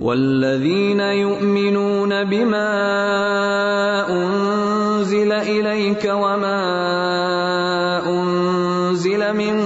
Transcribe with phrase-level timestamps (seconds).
[0.00, 2.70] والذين يؤمنون بما
[4.08, 6.60] أنزل إليك وما
[8.08, 9.60] أنزل من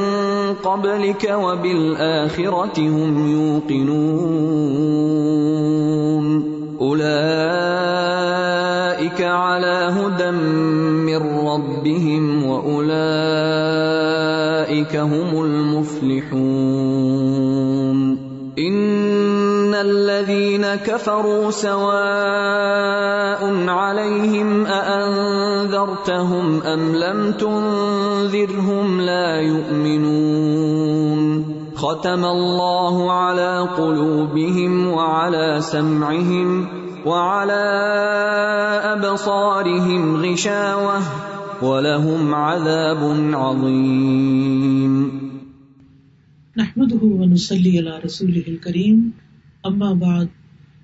[0.55, 4.34] قبلك وبالآخرة هم يوقنون
[6.80, 7.73] أولئك
[9.20, 12.95] على هدى من ربهم وأولئك
[14.96, 16.55] هم المفلحون.
[18.58, 21.98] إن الذين كفروا سواء
[23.69, 30.84] عليهم أأنذرتهم أم لم تنذرهم لا يؤمنون.
[31.77, 37.64] ختم الله على قلوبهم وعلى سمعهم وعلى
[38.97, 41.02] أبصارهم غشاوة
[41.64, 43.02] ولهم عذاب
[43.34, 44.94] عظيم.
[46.56, 49.12] نحمده ونصلي على رسوله الكريم.
[49.66, 50.28] أما بعد،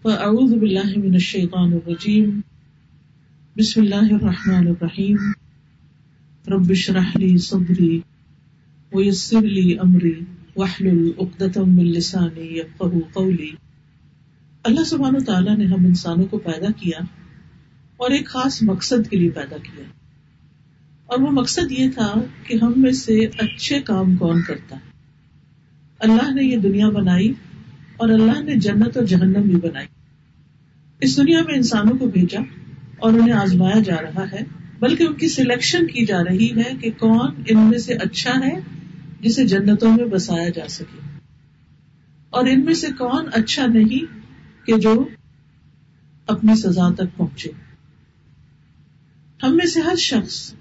[0.04, 2.44] فأعوذ بالله من الشيطان الرجيم.
[3.58, 5.18] بسم الله الرحمن الرحيم.
[6.48, 8.04] رب اشرح لي صدري
[8.92, 10.24] ويسر لي أمري
[10.56, 13.69] واحلل عقدة من لساني يفقهوا قولي.
[14.64, 17.04] اللہ سبحانہ و تعالیٰ نے ہم انسانوں کو پیدا کیا
[17.96, 19.84] اور ایک خاص مقصد کے لیے پیدا کیا۔
[21.06, 24.90] اور وہ مقصد یہ تھا کہ ہم میں سے اچھے کام کون کرتا ہے۔
[25.98, 27.32] اللہ نے یہ دنیا بنائی
[27.96, 29.86] اور اللہ نے جنت اور جہنم بھی بنائی۔
[31.00, 32.40] اس دنیا میں انسانوں کو بھیجا
[32.98, 34.40] اور انہیں آزمایا جا رہا ہے،
[34.78, 38.60] بلکہ ان کی سلیکشن کی جا رہی ہے کہ کون ان میں سے اچھا ہے
[39.20, 41.18] جسے جنتوں میں بسایا جا سکے۔
[42.30, 44.19] اور ان میں سے کون اچھا نہیں
[44.66, 45.08] کہ جو
[46.26, 47.50] اپنی سزا تک پہنچے۔
[49.42, 50.54] ہم میں سے ہر شخص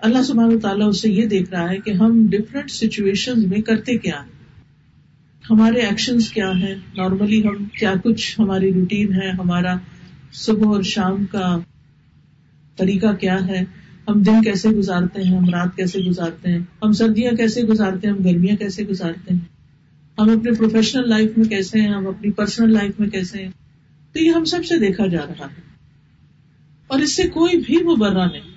[0.00, 4.22] اللہ سبحانہ تعالیٰ اسے یہ دیکھ رہا ہے کہ ہم ڈفرینٹ سچویشن میں کرتے کیا
[4.22, 4.32] ہیں۔
[5.50, 9.76] ہمارے ایکشن کیا ہیں۔ نارملی ہم کیا کچھ ہماری روٹین ہے، ہمارا
[10.32, 11.58] صبح اور شام کا
[12.76, 13.64] طریقہ کیا ہے۔
[14.08, 18.14] ہم دن کیسے گزارتے ہیں، ہم رات کیسے گزارتے ہیں، ہم سردیاں کیسے گزارتے ہیں،
[18.14, 19.51] ہم گرمیاں کیسے گزارتے ہیں۔
[20.18, 23.50] ہم اپنے پروفیشنل لائف میں کیسے ہیں، ہم اپنی پرسنل لائف میں کیسے ہیں؟
[24.12, 25.60] تو یہ ہم سب سے دیکھا جا رہا ہے۔
[26.86, 28.52] اور اس سے کوئی بھی مبرہ نہیں۔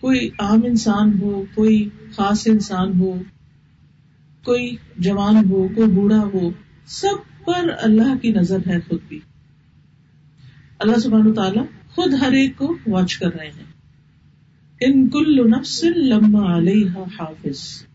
[0.00, 3.22] کوئی عام انسان ہو، کوئی خاص انسان ہو،
[4.44, 6.50] کوئی جوان ہو، کوئی بوڑھا ہو،
[6.86, 9.20] سب پر اللہ کی نظر ہے خود بھی۔
[10.78, 13.64] اللہ سبحان تعالیٰ خود ہر ایک کو واچ کر رہے ہیں۔
[14.80, 16.90] ان کل نفس لما علیہ
[17.20, 17.89] حافظ۔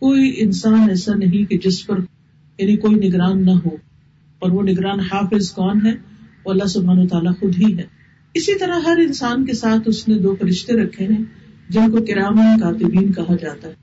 [0.00, 1.98] کوئی انسان ایسا نہیں کہ جس پر
[2.58, 3.76] یعنی کوئی نگران نہ ہو
[4.38, 5.92] اور وہ نگران حافظ کون ہے؟
[6.44, 7.82] وہ اللہ سبحان تعالیٰ خود ہی ہے۔
[8.34, 11.24] اسی طرح ہر انسان کے ساتھ اس نے دو فرشتے رکھے ہیں،
[11.68, 13.74] جن کو کرام کاتبین کہا جاتا ہے۔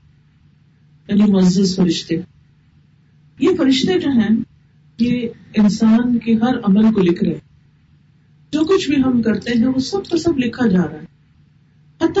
[1.08, 2.16] یعنی معزز فرشتے۔
[3.40, 4.36] یہ فرشتے جو ہیں،
[4.98, 7.48] یہ انسان کے ہر عمل کو لکھ رہے ہیں۔
[8.52, 11.17] جو کچھ بھی ہم کرتے ہیں، وہ سب کا سب لکھا جا رہا ہے۔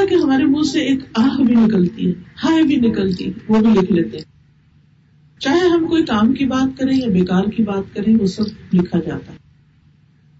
[0.06, 2.12] کہ ہمارے منہ سے ایک آہ بھی نکلتی ہے،
[2.44, 4.38] ہائے بھی نکلتی ہے، وہ بھی لکھ لیتے ہیں۔
[5.40, 8.42] چاہے ہم کوئی کام کی بات کریں یا بیکار کی بات کریں، وہ سب
[8.72, 9.38] لکھا جاتا ہے۔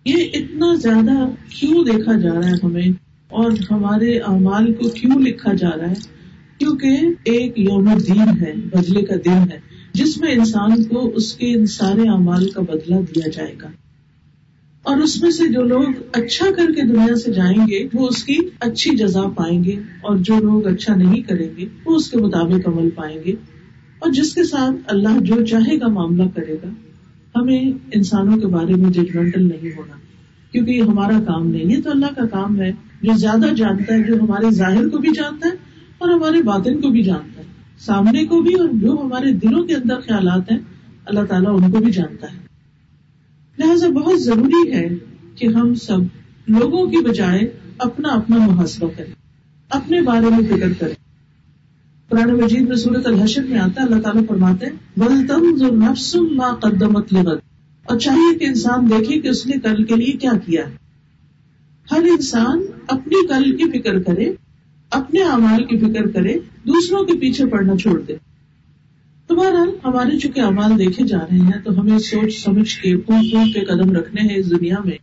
[0.05, 2.89] یہ اتنا زیادہ کیوں دیکھا جا رہا ہے ہمیں
[3.29, 6.19] اور ہمارے اعمال کو کیوں لکھا جا رہا ہے؟
[6.59, 9.61] کیونکہ ایک یوم دین ہے، بدلے کا دن ہے،
[9.93, 13.69] جس میں انسان کو اس کے ان سارے اعمال کا بدلہ دیا جائے گا۔
[14.89, 15.83] اور اس میں سے جو لوگ
[16.13, 20.17] اچھا کر کے دنیا سے جائیں گے، وہ اس کی اچھی جزا پائیں گے اور
[20.17, 23.33] جو لوگ اچھا نہیں کریں گے، وہ اس کے مطابق عمل پائیں گے۔
[23.99, 26.69] اور جس کے ساتھ اللہ جو چاہے گا معاملہ کرے گا۔
[27.37, 29.95] ہمیں انسانوں کے بارے میں ججمنٹل نہیں ہونا۔
[30.53, 34.03] کیونکہ یہ ہمارا کام نہیں یہ تو اللہ کا کام ہے جو زیادہ جانتا ہے،
[34.03, 35.55] جو ہمارے ظاہر کو بھی جانتا ہے
[35.99, 37.47] اور ہمارے باطن کو بھی جانتا ہے۔
[37.79, 40.59] سامنے کو بھی اور جو ہمارے دلوں کے اندر خیالات ہیں،
[41.07, 42.48] اللہ تعالیٰ ان کو بھی جانتا ہے۔
[43.59, 44.89] لہٰذا بہت ضروری ہے
[45.35, 46.01] کہ ہم سب
[46.49, 47.41] لوگوں کی بجائے
[47.79, 49.13] اپنا اپنا محاسبہ کریں،
[49.71, 50.95] اپنے بارے میں فکر کریں۔
[52.09, 54.73] قرآن مجید میں صورت الحشر میں آتا ہے، اللہ تعالیٰ فرماتے ہیں
[56.61, 57.41] قدمت لغت
[57.85, 60.77] اور چاہیے کہ انسان دیکھے کہ اس نے کل کے لیے کیا کیا ہے۔
[61.91, 64.33] ہر انسان اپنی کل کی فکر کرے،
[64.91, 68.17] اپنے اعمال کی فکر کرے، دوسروں کے پیچھے پڑنا چھوڑ دے۔
[69.29, 73.31] تو بہرحال ہمارے چونکہ اعمال دیکھے جا رہے ہیں تو ہمیں سوچ سمجھ کے پھول
[73.31, 74.97] پھول کے قدم رکھنے ہیں اس دنیا میں۔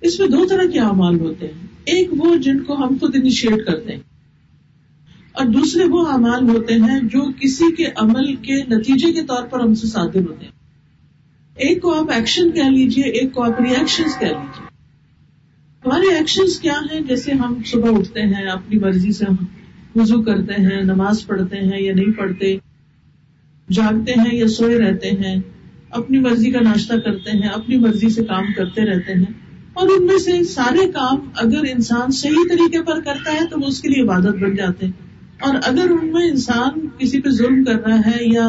[0.00, 3.66] اس میں دو طرح کے اعمال ہوتے ہیں۔ ایک وہ جن کو ہم خود انیشیٹ
[3.66, 4.00] کرتے ہیں۔
[5.32, 9.60] اور دوسرے وہ اعمال ہوتے ہیں جو کسی کے عمل کے نتیجے کے طور پر
[9.60, 10.52] ہم سے صادر ہوتے ہیں۔
[11.56, 14.66] ایک کو آپ ایکشن کہہ لیجیے ایک کو آپ ریئیکشن کہہ لیجیے
[15.86, 19.36] ہمارے ایکشن کیا ہیں؟ جیسے ہم صبح اٹھتے ہیں، اپنی مرضی سے ہم
[20.00, 22.56] وضو کرتے ہیں، نماز پڑھتے ہیں یا نہیں پڑھتے
[23.70, 25.36] جاگتے ہیں یا سوئے رہتے ہیں،
[25.90, 29.32] اپنی مرضی کا ناشتہ کرتے ہیں، اپنی مرضی سے کام کرتے رہتے ہیں۔
[29.72, 33.66] اور ان میں سے سارے کام اگر انسان صحیح طریقے پر کرتا ہے تو وہ
[33.66, 34.92] اس کے لیے عبادت بن جاتے ہیں۔
[35.40, 38.48] اور اگر ان میں انسان کسی پہ ظلم کر رہا ہے یا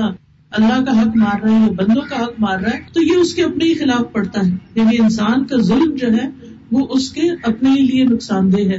[0.51, 3.13] اللہ کا حق مار رہا ہے یا بندوں کا حق مار رہا ہے، تو یہ
[3.13, 6.30] اس کے اپنے ہی خلاف پڑتا ہے۔ یعنی انسان کا ظلم جو ہے،
[6.71, 8.77] وہ اس کے اپنے ہی لیے نقصان دہ ہے۔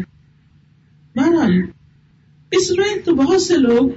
[1.16, 1.62] بہرحال،
[2.52, 3.90] اس میں تو بہت سے لوگ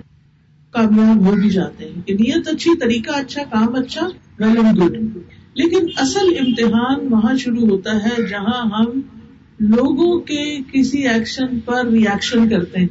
[0.74, 4.08] کامیاب ہو بھی جاتے ہیں کہ نیت اچھی، طریقہ اچھا کام اچھا
[4.40, 5.18] ویل گڈ
[5.56, 9.02] لیکن اصل امتحان وہاں شروع ہوتا ہے جہاں ہم
[9.60, 12.88] لوگوں کے کسی ایکشن پر ریئیکشن کرتے ہیں۔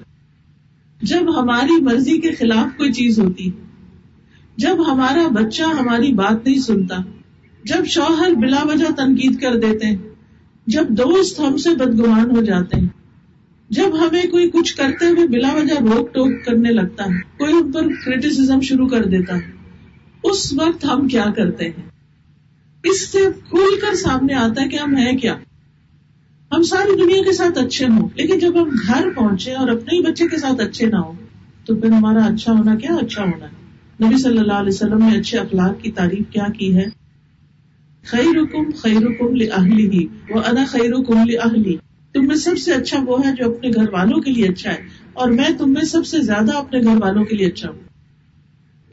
[1.03, 3.51] جب ہماری مرضی کے خلاف کوئی چیز ہوتی،
[4.57, 6.97] جب ہمارا بچہ ہماری بات نہیں سنتا،
[7.65, 9.97] جب شوہر بلا وجہ تنقید کر دیتے ہیں
[10.67, 13.02] جب دوست ہم سے بدگمان ہو جاتے۔ ہیں
[13.73, 17.73] جب ہمیں کوئی کچھ کرتے ہوئے بلا وجہ روک ٹوک کرنے لگتا ہے، کوئی ان
[17.73, 19.51] پر کریٹیسم شروع کر دیتا ہے،
[20.23, 21.89] اس وقت ہم کیا کرتے ہیں؟
[22.85, 25.35] اس سے کھول کر سامنے آتا ہے کہ ہم ہیں کیا؟
[26.51, 30.03] ہم ساری دنیا کے ساتھ اچھے ہوں، لیکن جب ہم گھر پہنچے اور اپنے ہی
[30.03, 31.15] بچے کے ساتھ اچھے نہ ہوں،
[31.65, 35.19] تو پھر ہمارا اچھا ہونا کیا؟ اچھا ہونا ہے۔ نبی صلی اللہ علیہ وسلم نے
[35.19, 36.85] اچھے اخلاق کی تعریف کیا کی ہے؟
[38.05, 41.77] خیر حکم خیر حکم لہلی ہی وہ ادا خیر حکم لہلی
[42.15, 44.77] تم میں سب سے اچھا وہ ہے جو اپنے گھر والوں کے لیے اچھا ہے
[45.13, 47.79] اور میں تم میں سب سے زیادہ اپنے گھر والوں کے لیے اچھا ہوں۔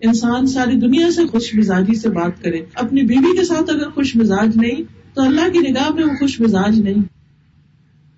[0.01, 4.15] انسان ساری دنیا سے خوش مزاجی سے بات کرے۔ اپنی بیوی کے ساتھ اگر خوش
[4.15, 4.83] مزاج نہیں،
[5.13, 7.03] تو اللہ کی نگاہ میں وہ خوش مزاج نہیں۔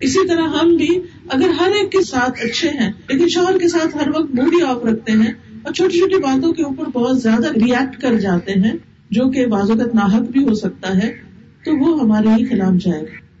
[0.00, 3.96] اسی طرح ہم بھی اگر ہر ایک کے ساتھ اچھے ہیں، لیکن شوہر کے ساتھ
[3.96, 5.32] ہر وقت موڈی آف رکھتے ہیں
[5.62, 8.72] اور چھوٹی چھوٹی باتوں کے اوپر بہت زیادہ ریئیکٹ کر جاتے ہیں،
[9.10, 11.12] جو کہ بازوقت ناحک بھی ہو سکتا ہے،
[11.64, 13.31] تو وہ ہمارے ہی خلاف جائے گا۔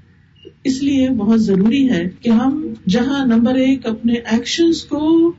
[0.64, 5.32] اس لیے بہت ضروری ہے کہ ہم جہاں نمبر ایک اپنے ایکشن کو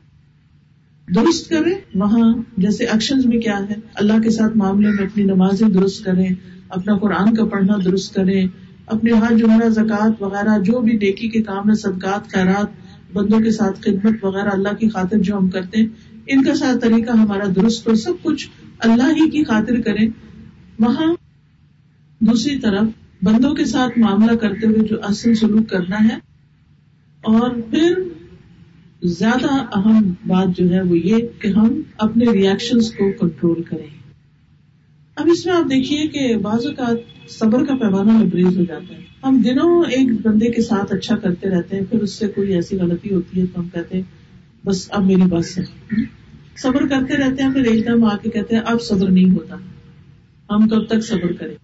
[1.08, 5.68] درست کریں، وہاں جیسے ایکشن میں کیا ہے اللہ کے ساتھ معاملے میں اپنی نمازیں
[5.68, 6.28] درست کریں،
[6.68, 8.46] اپنا قرآن کا پڑھنا درست کریں،
[8.86, 12.66] اپنے ہاتھ جمعہ زکوٰۃ وغیرہ، جو بھی نیکی کے کام ہے صدقات، خیرات،
[13.12, 15.88] بندوں کے ساتھ خدمت وغیرہ، اللہ کی خاطر جو ہم کرتے ہیں،
[16.26, 18.48] ان کا ساتھ طریقہ ہمارا درست ہو، سب کچھ
[18.78, 20.06] اللہ ہی کی خاطر کریں،
[20.78, 21.14] وہاں
[22.20, 22.84] دوسری طرف
[23.24, 26.16] بندوں کے ساتھ معاملہ کرتے ہوئے جو اصل سلوک کرنا ہے،
[27.24, 27.94] اور پھر
[29.02, 33.86] زیادہ اہم بات جو ہے وہ یہ کہ ہم اپنے ریئیکشن کو کنٹرول کریں۔
[35.16, 39.02] اب اس میں آپ دیکھیے کہ بعض اوقات صبر کا پیمانہ لبریز ہو جاتا ہے۔
[39.24, 42.78] ہم دنوں ایک بندے کے ساتھ اچھا کرتے رہتے ہیں، پھر اس سے کوئی ایسی
[42.78, 44.04] غلطی ہوتی ہے تو ہم کہتے ہیں،
[44.66, 45.60] بس اب میری بات سے
[46.56, 49.56] صبر کرتے رہتے ہیں، پھر ایک دم آ کے کہتے ہیں، اب صبر نہیں ہوتا۔
[50.50, 51.54] ہم کب تک صبر کریں۔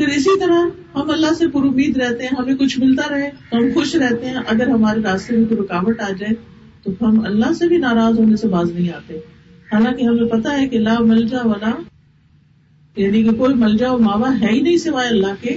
[0.00, 0.58] پھر اسی طرح
[0.94, 4.26] ہم اللہ سے پر امید رہتے ہیں، ہمیں کچھ ملتا رہے تو ہم خوش رہتے
[4.26, 6.34] ہیں۔ اگر ہمارے راستے میں کوئی رکاوٹ آ جائے
[6.82, 9.14] تو ہم اللہ سے بھی ناراض ہونے سے باز نہیں آتے۔
[9.72, 11.82] حالانکہ ہمیں پتا ہے کہ لا مل جا والا
[12.96, 15.56] یعنی کہ کوئی مل جا ماوا ہے ہی نہیں سوائے اللہ کے۔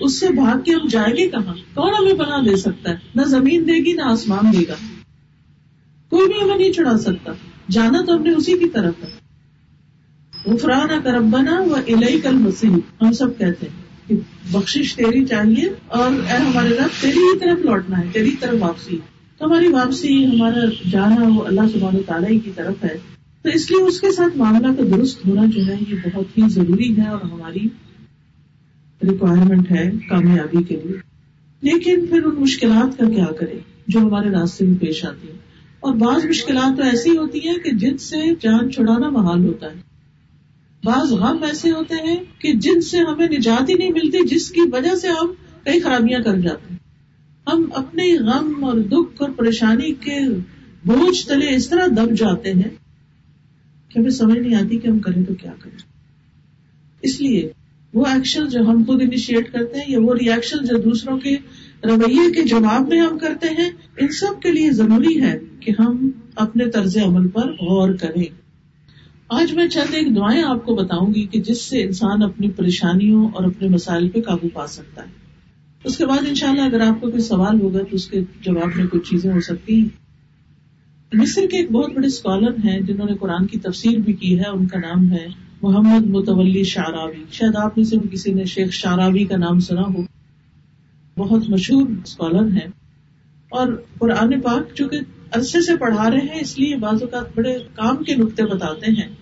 [0.00, 3.22] اس سے بھاگ کے ہم جائیں گے کہاں؟ کون ہمیں بنا دے سکتا ہے؟ نہ
[3.22, 4.74] زمین دے گی، نہ آسمان دے گا۔
[6.10, 7.32] کوئی بھی ہمیں نہیں چڑھا سکتا۔
[7.70, 9.21] جانا تو ہم نے اسی کی طرف ہے۔
[10.46, 12.70] غفرانہ کربنا و الہی کل مسیح
[13.02, 14.16] ہم سب کہتے ہیں کہ
[14.52, 18.98] بخش تیری چاہیے اور اے ہمارے رب، تیری ہی طرف لوٹنا ہے، تیری طرف واپسی
[19.38, 22.98] تو ہماری واپسی، ہمارا جانا وہ اللہ سبحانہ تعالیٰ کی طرف ہے۔
[23.42, 26.48] تو اس لیے اس کے ساتھ معاملہ کا درست ہونا جو ہے، یہ بہت ہی
[26.48, 27.68] ضروری ہے اور ہماری
[29.02, 30.96] ریکوائرمنٹ ہے کامیابی کے لیے۔
[31.60, 33.58] لیکن پھر ان مشکلات کا کیا کرے
[33.88, 35.38] جو ہمارے راستے میں پیش آتی ہیں؟
[35.80, 39.91] اور بعض مشکلات تو ایسی ہوتی ہیں کہ جن سے جان چھڑانا محال ہوتا ہے۔
[40.84, 44.60] بعض غم ایسے ہوتے ہیں کہ جن سے ہمیں نجات ہی نہیں ملتی، جس کی
[44.72, 45.32] وجہ سے ہم
[45.64, 46.78] کئی خرابیاں کر جاتے ہیں۔
[47.52, 50.28] ہم اپنے غم اور دکھ اور پریشانی کے
[50.84, 52.70] بوجھ تلے اس طرح دب جاتے ہیں
[53.88, 55.78] کہ ہمیں سمجھ نہیں آتی کہ ہم کریں تو کیا کریں۔
[57.02, 57.52] اس لیے
[57.94, 61.36] وہ ایکشن جو ہم خود انیشیٹ کرتے ہیں یا وہ ریئیکشن جو دوسروں کے
[61.84, 66.10] رویے کے جواب میں ہم کرتے ہیں، ان سب کے لیے ضروری ہے کہ ہم
[66.34, 68.24] اپنے طرز عمل پر غور کریں۔
[69.32, 73.28] آج میں چند ایک دعائیں آپ کو بتاؤں گی کہ جس سے انسان اپنی پریشانیوں
[73.28, 75.06] اور اپنے مسائل پہ قابو پا سکتا ہے۔
[75.84, 78.86] اس کے بعد انشاءاللہ اگر آپ کو کوئی سوال ہوگا تو اس کے جواب میں
[78.86, 79.88] کچھ چیزیں ہو سکتی ہیں۔
[81.12, 84.48] مصر کے ایک بہت بڑے اسکالر ہیں جنہوں نے قرآن کی تفسیر بھی کی ہے۔
[84.48, 85.26] ان کا نام ہے
[85.62, 90.02] محمد متولی شاراوی شاید آپ میں سے کسی نے شیخ شاراوی کا نام سنا ہو۔
[91.16, 92.68] بہت مشہور اسکالر ہیں۔
[93.48, 94.98] اور قرآن پاک چونکہ
[95.32, 99.21] عرصے سے پڑھا رہے ہیں، اس لیے بعض اوقات بڑے کام کے نقطے بتاتے ہیں۔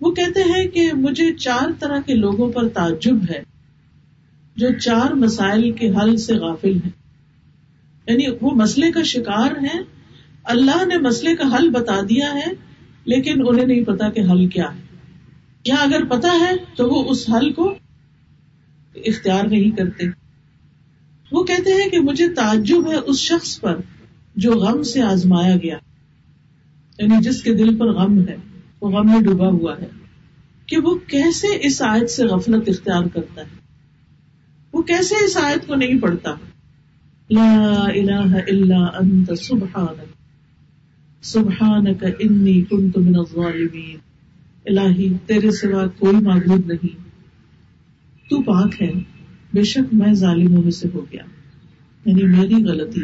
[0.00, 3.42] وہ کہتے ہیں کہ مجھے چار طرح کے لوگوں پر تعجب ہے
[4.56, 6.90] جو چار مسائل کے حل سے غافل ہیں۔
[8.06, 9.78] یعنی وہ مسئلے کا شکار ہے
[10.44, 12.52] اللہ نے مسئلے کا حل بتا دیا ہے،
[13.04, 14.80] لیکن انہیں نہیں پتا کہ حل کیا ہے۔
[15.64, 17.74] یا اگر پتا ہے تو وہ اس حل کو
[18.94, 20.06] اختیار نہیں کرتے۔
[21.32, 23.76] وہ کہتے ہیں کہ مجھے تعجب ہے اس شخص پر
[24.36, 25.76] جو غم سے آزمایا گیا
[26.98, 28.49] یعنی جس کے دل پر غم ہے۔
[28.82, 29.88] وہ غم میں ڈوبا ہوا ہے
[30.66, 33.46] کہ وہ کیسے اس آیت سے غفلت اختیار کرتا ہے؟
[34.72, 36.34] وہ کیسے اس آیت کو نہیں پڑھتا؟
[37.30, 40.12] لا الہ الا انت، سبحانک۔
[41.24, 43.96] سبحانک انی کنت من الظالمین۔
[44.66, 47.10] الہی، تیرے سوا کوئی معبود نہیں۔
[48.30, 48.92] تو پاک ہے،
[49.54, 51.22] بے شک میں ظالموں میں سے ہو گیا۔
[52.04, 53.02] یعنی میری غلطی،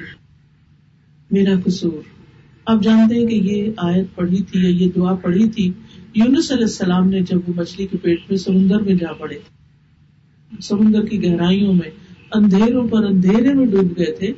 [1.30, 2.15] میرا قصور۔
[2.66, 5.72] آپ جانتے ہیں کہ یہ آیت پڑھی تھی یا یہ دعا پڑھی تھی،
[6.14, 9.56] یونس علیہ السلام نے جب وہ مچھلی کے پیٹ میں سمندر میں جا پڑے تھے
[10.60, 11.90] سمندر کی گہرائیوں میں،
[12.34, 14.32] اندھیروں پر اندھیرے میں ڈوب گئے تھے۔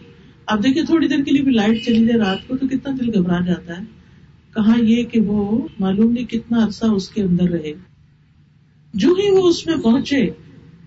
[0.47, 3.19] آپ دیکھیے تھوڑی دیر کے لیے بھی لائٹ چلی جائے رات کو تو کتنا دل
[3.19, 3.85] گھبرا جاتا ہے۔
[4.55, 7.73] کہا یہ کہ وہ معلوم نہیں کتنا عرصہ اس کے اندر رہے۔
[8.95, 10.31] جو ہی وہ اس میں پہنچے،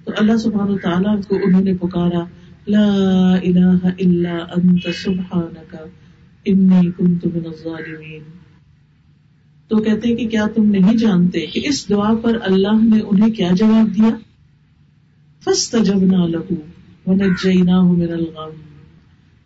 [0.05, 2.23] تو اللہ سبحان و تعالیٰ کو انہوں نے پکارا،
[2.67, 2.87] لا
[3.33, 5.75] الہ الا انت سبحانک۔
[6.45, 8.21] انی کنت من الظالمین۔
[9.67, 13.31] تو کہتے ہیں کہ کیا تم نہیں جانتے کہ اس دعا پر اللہ نے انہیں
[13.31, 14.09] کیا جواب دیا؟
[15.43, 16.55] فاستجبنا له
[17.07, 18.51] ونجیناہ من الغم۔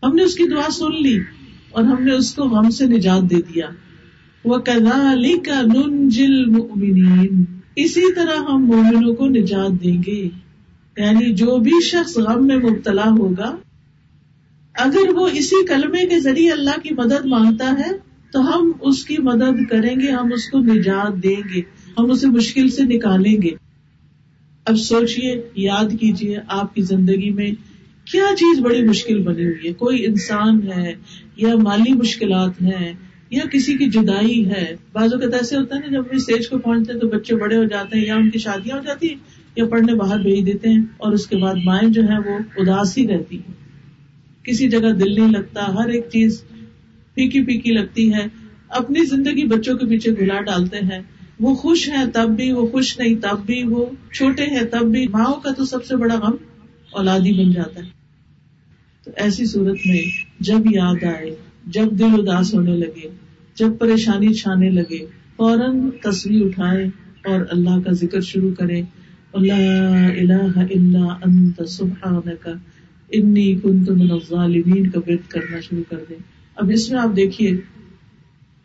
[0.06, 1.20] ہم نے اس کی دعا سن لی
[1.72, 3.68] اور ہم نے اس کو غم سے نجات دے دیا۔
[4.46, 7.44] وَكَذَلِكَ نُنْجِ الْمُؤْمِنِينَ
[7.76, 10.30] اسی طرح ہم مومنوں کو نجات دیں گے۔
[10.98, 13.56] یعنی جو بھی شخص غم میں مبتلا ہوگا
[14.76, 17.92] اگر وہ اسی کلمے کے ذریعے اللہ کی مدد مانگتا ہے،
[18.32, 21.62] تو ہم اس کی مدد کریں گے، ہم اس کو نجات دیں گے،
[21.98, 23.52] ہم اسے مشکل سے نکالیں گے۔
[24.66, 27.52] اب سوچئے، یاد کیجیے آپ کی زندگی میں
[28.06, 30.94] کیا چیز بڑی مشکل بنی ہوئی ہے؟ کوئی انسان ہے
[31.38, 32.94] یا مالی مشکلات ہیں
[33.30, 36.58] یا کسی کی جدائی ہے؟ بعض اوقات ایسے ہوتا ہے نا، جب اپنی اسٹیج کو
[36.58, 39.16] پہنچتے ہیں تو بچے بڑے ہو جاتے ہیں یا ان کی شادیاں ہو جاتی ہیں
[39.56, 42.98] یا پڑھنے باہر بھیج دیتے ہیں اور اس کے بعد مائیں جو ہے وہ اداس
[42.98, 43.65] ہی رہتی ہے
[44.46, 46.44] کسی جگہ دل نہیں لگتا، ہر ایک چیز
[47.16, 48.28] پھیکی پھیکی لگتی ہے۔
[48.70, 51.00] اپنی زندگی بچوں کے پیچھے گلا ڈالتے ہیں۔
[51.40, 55.08] وہ خوش ہیں تب بھی، وہ خوش نہیں تب بھی، وہ چھوٹے ہیں تب بھی۔
[55.08, 56.36] ماؤں کا تو سب سے بڑا غم
[56.92, 57.90] اولادی بن جاتا ہے۔
[59.06, 60.02] تو ایسی صورت میں
[60.40, 61.36] جب یاد آئے،
[61.68, 63.10] جب دل اداس ہونے لگے،
[63.56, 66.86] جب پریشانی چھانے لگے، فوراً تصویر اٹھائے
[67.26, 68.82] اور اللہ کا ذکر شروع کرے۔
[69.34, 72.50] اللہ الہ الا انت سبحانک۔
[73.12, 76.18] انی کنت من الظالمین کا ورد کرنا شروع کر دیں۔
[76.56, 77.58] اب اس میں آپ دیکھیے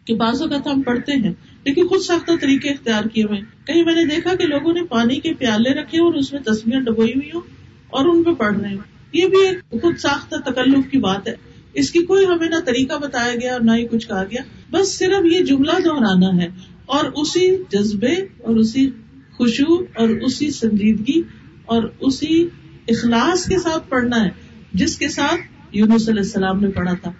[0.04, 1.32] کہ بعض اوقات ہم پڑھتے ہیں،
[1.64, 5.20] لیکن خود ساختہ طریقے اختیار کیے ہوئے کہیں میں نے دیکھا کہ لوگوں نے پانی
[5.20, 7.40] کے پیالے رکھے اور اس میں تصویریں ڈبوئی ہوئی ہوں
[7.86, 8.76] اور ان پہ پڑھ رہے ہیں۔
[9.12, 11.34] یہ بھی ایک خود ساختہ تکلف کی بات ہے۔
[11.74, 14.98] اس کی کوئی ہمیں نہ طریقہ بتایا گیا اور نہ ہی کچھ کہا گیا۔ بس
[14.98, 16.48] صرف یہ جملہ دہرانا ہے
[16.86, 18.90] اور اسی جذبے اور اسی
[19.36, 21.22] خوشبو اور اسی سنجیدگی
[21.64, 22.46] اور اسی
[22.90, 24.30] اخلاص کے ساتھ پڑھنا ہے۔
[24.72, 25.40] جس کے ساتھ
[25.72, 27.12] یونس علیہ السلام نے پڑھا تھا۔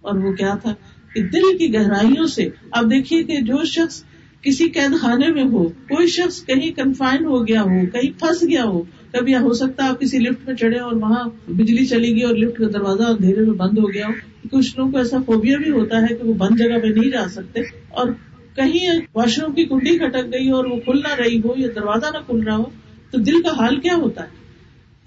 [0.00, 0.74] اور وہ کیا تھا
[1.14, 4.04] کہ دل کی گہرائیوں سے، اب دیکھیے کہ جو شخص
[4.42, 8.64] کسی قید خانے میں ہو، کوئی شخص کہیں کنفائن ہو گیا ہو، کہیں پھنس گیا
[8.64, 8.82] ہو،
[9.12, 12.36] کبھی ہو سکتا ہے آپ کسی لفٹ میں چڑھے اور وہاں بجلی چلی گئی اور
[12.36, 14.12] لفٹ کا دروازہ اندھیرے میں بند ہو گیا ہو۔
[14.52, 17.24] کچھ لوگوں کو ایسا فوبیا بھی ہوتا ہے کہ وہ بند جگہ پہ نہیں جا
[17.30, 18.08] سکتے۔ اور
[18.56, 22.06] کہیں واش روم کی کنڈی کھٹک گئی اور وہ کھل نہ رہی ہو یا دروازہ
[22.12, 22.64] نہ کھل رہا ہو،
[23.10, 24.37] تو دل کا حال کیا ہوتا ہے؟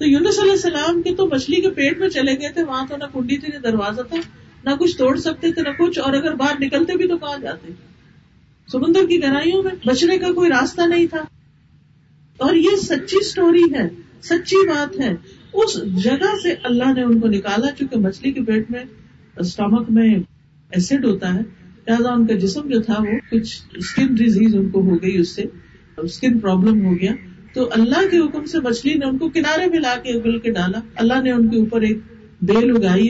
[0.01, 2.97] تو یونس علیہ السلام کے تو مچھلی کے پیٹ میں چلے گئے تھے، وہاں تو
[2.97, 4.17] نہ کنڈی تھی، نہ دروازہ تھا،
[4.65, 7.73] نہ کچھ توڑ سکتے تھے، نہ کچھ، اور اگر باہر نکلتے بھی تو کہاں جاتے؟
[8.71, 11.21] سمندر کی گہرائیوں میں بچنے کا کوئی راستہ نہیں تھا۔
[12.37, 13.89] اور یہ سچی اسٹوری ہے،
[14.21, 15.15] سچی بات ہے۔
[15.53, 18.83] اس جگہ سے اللہ نے ان کو نکالا، چونکہ مچھلی کے پیٹ میں
[19.37, 20.15] اسٹامک میں
[20.69, 21.39] ایسڈ ہوتا ہے۔
[21.87, 25.35] لہٰذا ان کا جسم جو تھا وہ کچھ اسکن ڈیزیز ان کو ہو گئی، اس
[25.35, 25.43] سے
[25.97, 27.11] اسکن پرابلم ہو گیا۔
[27.53, 30.51] تو اللہ کے حکم سے مچھلی نے ان کو کنارے میں لا کے اگل کے
[30.51, 31.97] ڈالا۔ اللہ نے ان کے اوپر ایک
[32.41, 33.07] بیل اگائی۔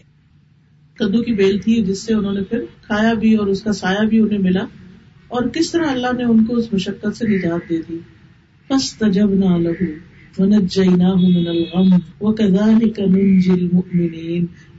[0.94, 4.06] کدو کی بیل تھی جس سے انہوں نے پھر کھایا بھی اور اس کا سایہ
[4.06, 4.64] بھی انہیں ملا۔
[5.28, 7.98] اور کس طرح اللہ نے ان کو اس مشقت سے نجات دے دی؟
[8.70, 9.46] بس تجب نہ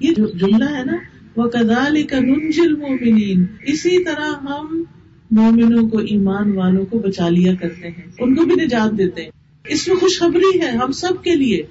[0.01, 0.97] یہ جو جملہ ہے نا
[1.37, 4.83] وَكَذَلِكَ نُنْجِي الْمُؤْمِنِينَ اسی طرح ہم
[5.31, 9.31] مومنوں کو، ایمان والوں کو بچا لیا کرتے ہیں۔ ان کو بھی نجات دیتے ہیں۔
[9.65, 11.63] اس میں خوشخبری ہے، ہم سب کے لیے۔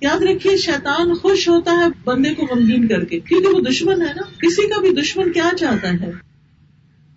[0.00, 4.12] یاد رکھیے، شیطان خوش ہوتا ہے بندے کو غمگین کر کے، کیونکہ وہ دشمن ہے
[4.16, 6.10] نا۔ کسی کا بھی دشمن کیا چاہتا ہے؟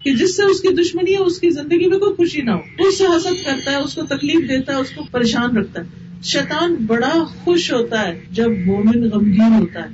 [0.04, 2.88] کہ جس سے اس کی دشمنی ہے، اس کی زندگی میں کوئی خوشی نہ ہو۔
[2.88, 6.18] اس سے حسد کرتا ہے، اس کو تکلیف دیتا ہے، اس کو پریشان رکھتا ہے۔
[6.24, 9.94] شیطان بڑا خوش ہوتا ہے جب مومن غمگین ہوتا ہے۔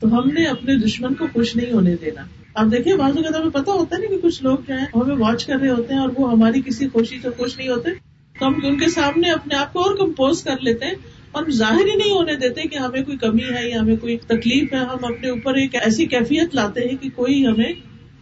[0.00, 2.22] تو ہم نے اپنے دشمن کو خوش نہیں ہونے دینا۔
[2.54, 5.16] آپ دیکھیں بازو کا ہمیں پتا ہوتا ہے نا کہ کچھ لوگ جو ہیں ہمیں
[5.16, 8.07] واچ کر رہے ہوتے ہیں اور وہ ہماری کسی خوشی سے خوش نہیں ہوتے۔
[8.38, 10.94] تو ہم ان کے سامنے اپنے آپ کو اور کمپوز کر لیتے ہیں
[11.32, 14.16] اور ہم ظاہر ہی نہیں ہونے دیتے کہ ہمیں کوئی کمی ہے یا ہمیں کوئی
[14.16, 17.72] تکلیف ہے۔ ہم اپنے اوپر ایک ایسی کیفیت لاتے ہیں کہ کوئی ہمیں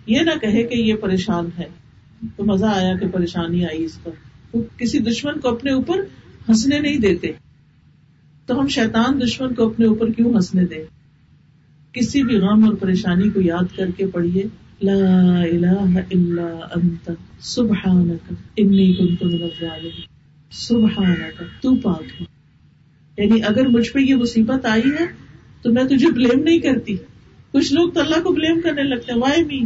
[0.07, 1.65] یہ نہ کہے کہ یہ پریشان ہے۔
[2.37, 4.11] تو مزہ آیا کہ پریشانی آئی اس کا
[4.53, 5.99] تو کسی دشمن کو اپنے اوپر
[6.49, 7.29] ہنسنے نہیں دیتے۔
[8.47, 10.85] تو ہم شیطان دشمن کو اپنے اوپر کیوں ہنسنے دیں؟
[11.93, 14.43] کسی بھی غم اور پریشانی کو یاد کر کے پڑھیے۔
[14.81, 20.05] لا الہ الا انت سبحانک انی کنت من الظالمین
[20.53, 22.25] سبحانک تو پاک ہے
[23.19, 25.07] یعنی اگر مجھ پہ یہ مصیبت آئی ہے،
[25.63, 26.97] تو میں تجھے بلیم نہیں کرتی.
[27.53, 29.61] کچھ لوگ تو اللہ کو بلیم کرنے لگتے ہیں وائی می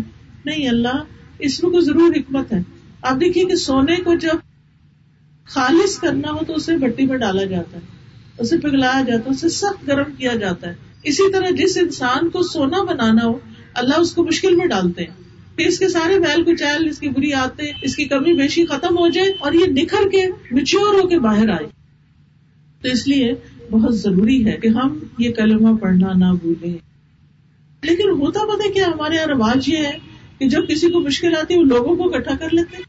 [0.45, 1.03] نہیں، اللہ،
[1.39, 2.63] اس میں کو ضرور حکمت ہے.
[3.03, 4.37] آپ دیکھیے کہ سونے کو جب
[5.45, 7.83] خالص کرنا ہو تو اسے بٹی میں ڈالا جاتا ہے،
[8.39, 10.75] اسے پگلایا جاتا ہے، اسے سخت گرم کیا جاتا ہے.
[11.03, 13.39] اسی طرح جس انسان کو سونا بنانا ہو
[13.75, 15.21] اللہ اس کو مشکل میں ڈالتے ہیں۔
[15.57, 16.51] کہ اس کے سارے محل کو
[16.91, 20.27] اس کی بری آتے اس کی کمی بیشی ختم ہو جائے اور یہ نکھر کے
[20.53, 21.67] مچیور ہو کے باہر آئے۔
[22.83, 23.33] تو اس لیے
[23.71, 26.79] بہت ضروری ہے کہ ہم یہ کلمہ پڑھنا نہ بھولیں۔
[27.83, 29.99] لیکن ہوتا پتا کیا، ہمارے یہاں رواج یہ ہے
[30.39, 32.83] کہ جب کسی کو مشکل آتی ہے، وہ لوگوں کو اکٹھا کر لیتے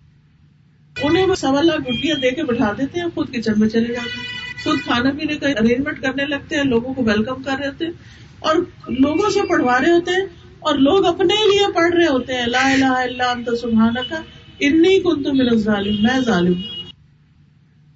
[1.03, 4.17] انہیں وہ سوا لاکھ روپیہ دے کے بٹھا دیتے ہیں، خود کچن میں چلے جاتے
[4.17, 7.85] ہیں۔ خود کھانا پینے کا ارینجمنٹ کرنے لگتے ہیں، لوگوں کو ویلکم کر رہے ہوتے
[7.85, 7.91] ہیں۔
[8.39, 8.55] اور
[8.87, 12.73] لوگوں سے پڑھوا رہے ہوتے ہیں اور لوگ اپنے لیے پڑھ رہے ہوتے ہیں، لا
[12.73, 14.13] الہ الا انت سبحانک،
[14.59, 16.53] انی کنت من الظالم میں ظالم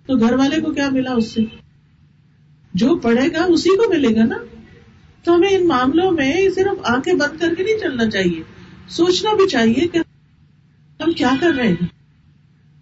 [0.06, 1.42] تو گھر والے کو کیا ملا اس سے؟
[2.74, 4.38] جو پڑھے گا اسی کو ملے گا نا؟
[5.24, 8.44] تو ہمیں ان معاملوں میں صرف آنکھیں بند کر کے نہیں چلنا چاہیے،
[8.88, 9.98] سوچنا بھی چاہیے کہ
[11.04, 11.88] ہم کیا کر رہے ہیں۔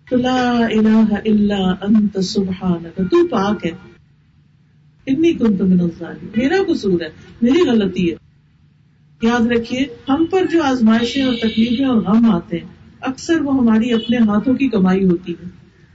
[0.09, 3.71] تو لا الہ الا انت سبحانک، تو پاک ہے۔
[5.07, 7.09] اتنی کن تو میرا قصور ہے،
[7.41, 8.22] میری غلطی ہے۔
[9.23, 12.67] یاد رکھیے، ہم پر جو آزمائشیں اور تکلیفیں اور غم آتے ہیں،
[13.01, 15.49] اکثر وہ ہماری اپنے ہاتھوں کی کمائی ہوتی ہے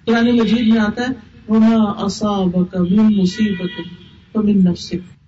[0.05, 1.13] قرآن مجید میں آتا ہے،
[1.49, 3.81] وما مصیبت
[4.33, 5.19] فمن نفسک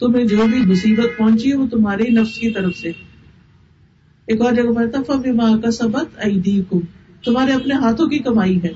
[0.00, 2.88] تمہیں جو بھی مصیبت پہنچی ہے، وہ تمہارے نفس کی طرف سے۔
[4.26, 6.80] ایک اور جگہ پڑھتا فبما کسبت ایدیکم
[7.24, 8.72] تمہارے اپنے ہاتھوں کی کمائی ہے۔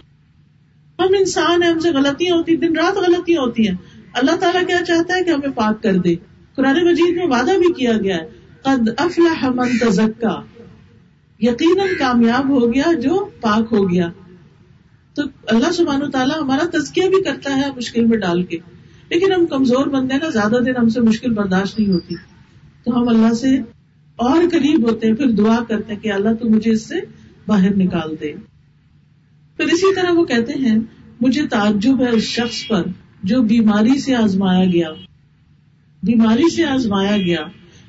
[0.99, 3.75] ہم انسان ہیں، ہم سے غلطیاں ہوتی دن رات غلطیاں ہوتی ہیں۔
[4.15, 6.15] اللہ تعالیٰ کیا چاہتا ہے؟ کہ ہمیں پاک کر دے۔
[6.57, 8.29] قرآن مجید میں وعدہ بھی کیا گیا ہے،
[8.62, 10.40] قد افلح من تزکا
[11.40, 14.11] یقیناً کامیاب ہو گیا جو پاک ہو گیا۔
[15.14, 18.57] تو اللہ سبحانہ و تعالیٰ ہمارا تزکیہ بھی کرتا ہے مشکل میں ڈال کے۔
[19.09, 22.14] لیکن ہم کمزور بندے نا، زیادہ دن ہم سے مشکل برداشت نہیں ہوتی۔
[22.85, 23.59] تو ہم اللہ سے
[24.16, 26.95] اور قریب ہوتے ہیں، پھر دعا کرتے ہیں کہ اللہ تو مجھے اس سے
[27.47, 28.33] باہر نکال دے۔
[29.57, 30.79] پھر اسی طرح وہ کہتے ہیں،
[31.21, 32.83] مجھے تعجب ہے اس شخص پر
[33.23, 34.88] جو بیماری سے آزمایا گیا۔
[36.07, 37.40] بیماری سے آزمایا گیا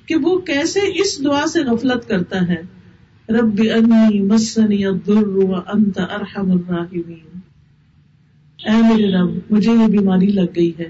[0.06, 2.78] کہ وہ کیسے اس دعا سے غفلت کرتا ہے۔
[3.30, 5.38] رب انی مسنی الضر
[5.74, 7.40] انت ارحم الراحمین۔
[8.66, 10.90] اے میرے رب، مجھے یہ بیماری لگ گئی ہے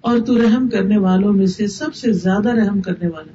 [0.00, 3.32] اور تو رحم کرنے والوں میں سے سب سے زیادہ رحم کرنے والا۔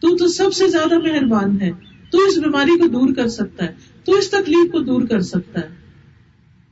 [0.00, 1.70] تو تو سب سے زیادہ مہربان ہے۔
[2.10, 3.72] تو اس بیماری کو دور کر سکتا ہے۔
[4.04, 5.68] تو اس تکلیف کو دور کر سکتا ہے۔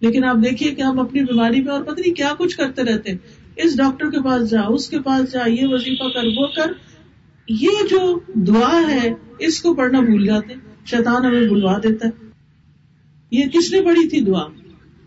[0.00, 3.12] لیکن آپ دیکھیے کہ ہم اپنی بیماری میں اور پتہ نہیں کیا کچھ کرتے رہتے
[3.56, 6.72] اس ڈاکٹر کے پاس جا، اس کے پاس جا، یہ وظیفہ کر، وہ کر۔
[7.48, 10.54] یہ جو دعا ہے، اس کو پڑھنا بھول جاتے
[10.86, 12.26] شیطان ہمیں بلوا دیتا ہے۔
[13.30, 14.42] یہ کس نے پڑھی تھی دعا؟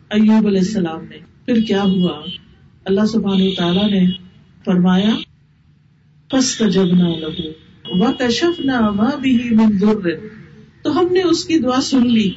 [0.10, 2.22] ایوب علیہ السلام نے۔ پھر کیا ہوا؟
[2.86, 4.12] اللہ سبحانہ تعالیٰ نے
[4.66, 5.10] فرمایا
[6.32, 7.50] پس جب نہ لگو
[8.00, 9.56] وہ کشف نہ بھی
[10.84, 12.32] تو ہم نے اس کی دعا سن لی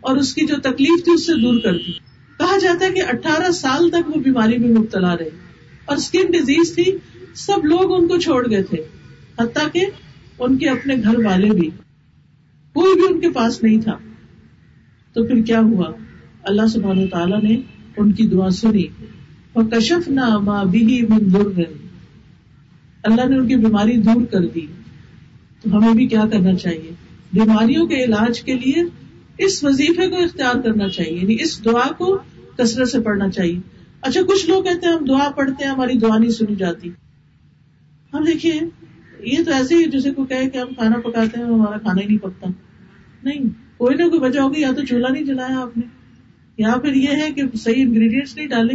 [0.00, 1.92] اور اس کی جو تکلیف تھی، اس سے دور کر دی۔
[2.38, 5.51] کہا جاتا ہے کہ اٹھارہ سال تک وہ بیماری میں مبتلا رہے۔
[5.84, 6.84] اور اسکن ڈیزیز تھی،
[7.34, 8.78] سب لوگ ان کو چھوڑ گئے تھے،
[9.38, 9.86] حتیٰ کہ
[10.38, 11.70] ان کے اپنے گھر والے بھی۔
[12.72, 13.98] کوئی بھی ان کے پاس نہیں تھا۔
[15.12, 15.92] تو پھر کیا ہوا؟
[16.42, 17.60] اللہ سبحانہ تعالیٰ نے
[17.96, 18.84] ان کی دعا سنی۔
[19.52, 21.62] اور کشف نہ ماں بھی مندر
[23.02, 24.66] اللہ نے ان کی بیماری دور کر دی۔
[25.60, 26.90] تو ہمیں بھی کیا کرنا چاہیے؟
[27.32, 28.82] بیماریوں کے علاج کے لیے
[29.38, 32.18] اس وظیفے کو اختیار کرنا چاہیے یعنی اس دعا کو
[32.56, 36.18] کثرت سے پڑھنا چاہیے۔ اچھا کچھ لوگ کہتے ہیں ہم دعا پڑھتے ہیں، ہماری دعا
[36.18, 36.90] نہیں سنی جاتی۔
[38.14, 38.60] ہم دیکھیے،
[39.20, 42.18] یہ تو ایسے ہی جیسے کو کہ ہم کھانا پکاتے ہیں، ہمارا کھانا ہی نہیں
[42.18, 42.50] پکتا۔
[43.24, 43.38] نہیں،
[43.78, 45.82] کوئی نہ کوئی وجہ ہوگی، یا تو چولہا نہیں جلایا آپ نے،
[46.58, 48.74] یا پھر یہ ہے کہ صحیح انگریڈینٹس نہیں ڈالے۔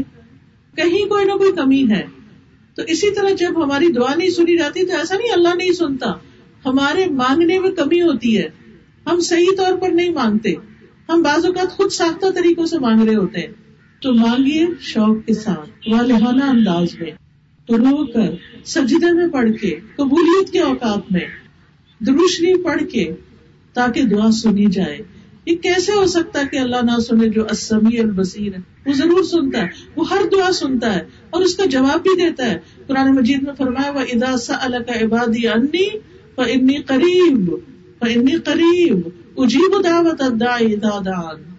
[0.75, 2.03] کہیں کوئی نہ کوئی کمی ہے۔
[2.75, 6.11] تو اسی طرح جب ہماری دعا نہیں سنی جاتی، تو ایسا نہیں اللہ نہیں سنتا۔
[6.65, 8.49] ہمارے مانگنے میں کمی ہوتی ہے۔
[9.05, 10.53] ہم صحیح طور پر نہیں مانگتے۔
[11.09, 13.66] ہم بعض اوقات خود ساختہ طریقوں سے مانگ رہے ہوتے ہیں۔
[14.01, 17.11] تو مانگیے شوق کے ساتھ والہانہ انداز میں
[17.69, 21.25] رو کر سجدے میں پڑھ کے، قبولیت کے اوقات میں
[21.99, 23.11] دروشنی پڑھ کے،
[23.73, 24.97] تاکہ دعا سنی جائے۔
[25.45, 29.23] یہ کیسے ہو سکتا ہے کہ اللہ نہ سنے جو اسمی البصیر ہے؟ وہ ضرور
[29.23, 32.57] سنتا ہے، وہ ہر دعا سنتا ہے اور اس کا جواب بھی دیتا ہے۔
[32.87, 35.87] قرآن مجید میں فرمایا وہ ادا سا کا عبادی انی
[36.37, 37.55] انی قریب
[38.01, 41.56] انی قریب اجیب دعوت دادان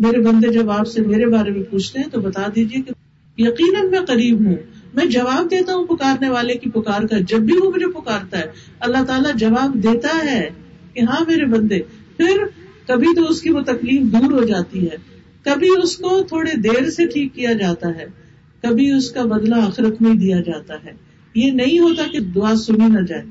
[0.00, 2.92] میرے بندے جب آپ سے میرے بارے میں پوچھتے ہیں تو بتا دیجیے کہ
[3.40, 4.54] یقیناً میں قریب ہوں۔
[4.94, 8.44] میں جواب دیتا ہوں پکارنے والے کی پکار کا۔ جب بھی وہ مجھے پکارتا ہے،
[8.80, 10.48] اللہ تعالیٰ جواب دیتا ہے
[10.94, 11.80] کہ ہاں میرے بندے،
[12.16, 12.44] پھر
[12.86, 14.96] کبھی تو اس کی وہ تکلیف دور ہو جاتی ہے۔
[15.44, 18.04] کبھی اس کو تھوڑے دیر سے ٹھیک کیا جاتا ہے،
[18.62, 20.90] کبھی اس کا بدلہ آخرت میں دیا جاتا ہے۔
[21.34, 23.22] یہ نہیں ہوتا کہ دعا سنی نہ جائے۔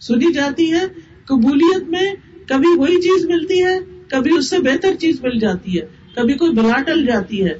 [0.00, 0.82] سنی جاتی ہے،
[1.24, 2.14] قبولیت میں
[2.46, 6.50] کبھی وہی چیز ملتی ہے کبھی اس سے بہتر چیز مل جاتی ہے، کبھی کوئی
[6.50, 7.54] بلا ٹل جاتی ہے۔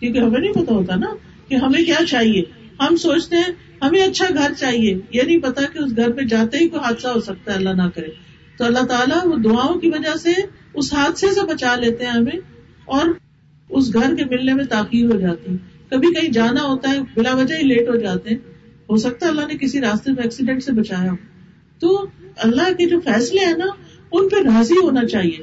[0.00, 1.06] کیونکہ ہمیں نہیں پتا ہوتا نا
[1.48, 2.42] کہ ہمیں کیا چاہیے۔
[2.80, 6.58] ہم سوچتے ہیں، ہمیں اچھا گھر چاہیے۔ یہ نہیں پتا کہ اس گھر میں جاتے
[6.58, 8.08] ہی کوئی حادثہ ہو سکتا ہے، اللہ نہ کرے۔
[8.58, 10.30] تو اللہ تعالیٰ وہ دعاؤں کی وجہ سے
[10.74, 12.40] اس حادثے سے بچا لیتے ہیں ہمیں
[12.84, 13.08] اور
[13.68, 15.56] اس گھر کے ملنے میں تاخیر ہو جاتی
[15.90, 18.38] کبھی کہیں جانا ہوتا ہے، بلا وجہ ہی لیٹ ہو جاتے ہیں۔
[18.90, 21.16] ہو سکتا ہے اللہ نے کسی راستے میں ایکسیڈنٹ سے بچایا ہو۔
[21.78, 23.66] تو اللہ کے جو فیصلے ہیں نا
[24.12, 25.38] ان پہ راضی ہونا چاہیے۔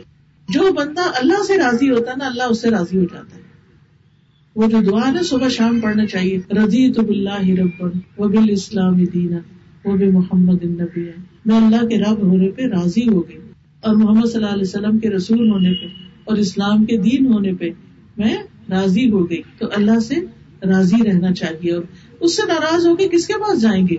[0.49, 3.41] جو بندہ اللہ سے راضی ہوتا ہے نا، اللہ اس سے راضی ہو جاتا ہے۔
[4.55, 9.05] وہ جو دعا نا، صبح شام پڑھنا چاہیے۔ رضی تو بلّہ ربن وہ بال اسلام
[9.05, 9.37] دینا
[9.85, 11.11] وہ بھی محمد النبی۔ ہے
[11.45, 13.37] میں اللہ کے رب ہونے پہ راضی ہو گئی۔
[13.81, 15.85] اور محمد صلی اللہ علیہ وسلم کے رسول ہونے پہ
[16.23, 17.69] اور اسلام کے دین ہونے پہ
[18.17, 18.37] میں
[18.69, 20.15] راضی ہو گئی۔ تو اللہ سے
[20.67, 21.83] راضی رہنا چاہیے۔ اور
[22.19, 23.95] اس سے ناراض ہو کے کس کے پاس جائیں گے؟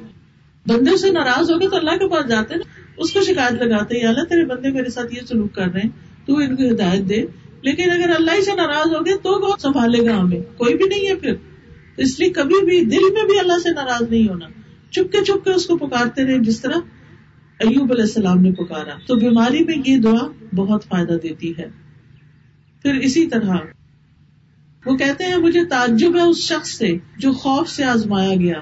[0.66, 3.96] بندے سے ناراض ہو گئے تو اللہ کے پاس جاتے نا۔ اس کو شکایت لگاتے
[3.96, 5.90] ہیں اللہ تیرے بندے میرے ساتھ یہ سلوک کر رہے ہیں،
[6.26, 7.22] تو ان کو ہدایت دے۔
[7.62, 10.84] لیکن اگر اللہ ہی سے ناراض ہو گئے تو کون سنبھالے گا ہمیں۔ کوئی بھی
[10.84, 11.34] نہیں ہے پھر۔
[11.96, 14.46] اس لیے کبھی بھی دل میں بھی اللہ سے ناراض نہیں ہونا۔
[14.90, 16.74] چپ کے چپ کے اس کو پکارتے رہے جس طرح
[17.58, 21.66] ایوب علیہ السلام نے پکارا۔ تو بیماری میں یہ دعا بہت فائدہ دیتی ہے۔
[22.82, 23.56] پھر اسی طرح
[24.86, 28.60] وہ کہتے ہیں، مجھے تعجب ہے اس شخص سے جو خوف سے آزمایا گیا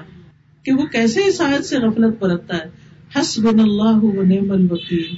[0.63, 5.15] کہ وہ کیسے اس آیت سے غفلت برتتا ہے۔ حس بن اللہ نعم الوکیل۔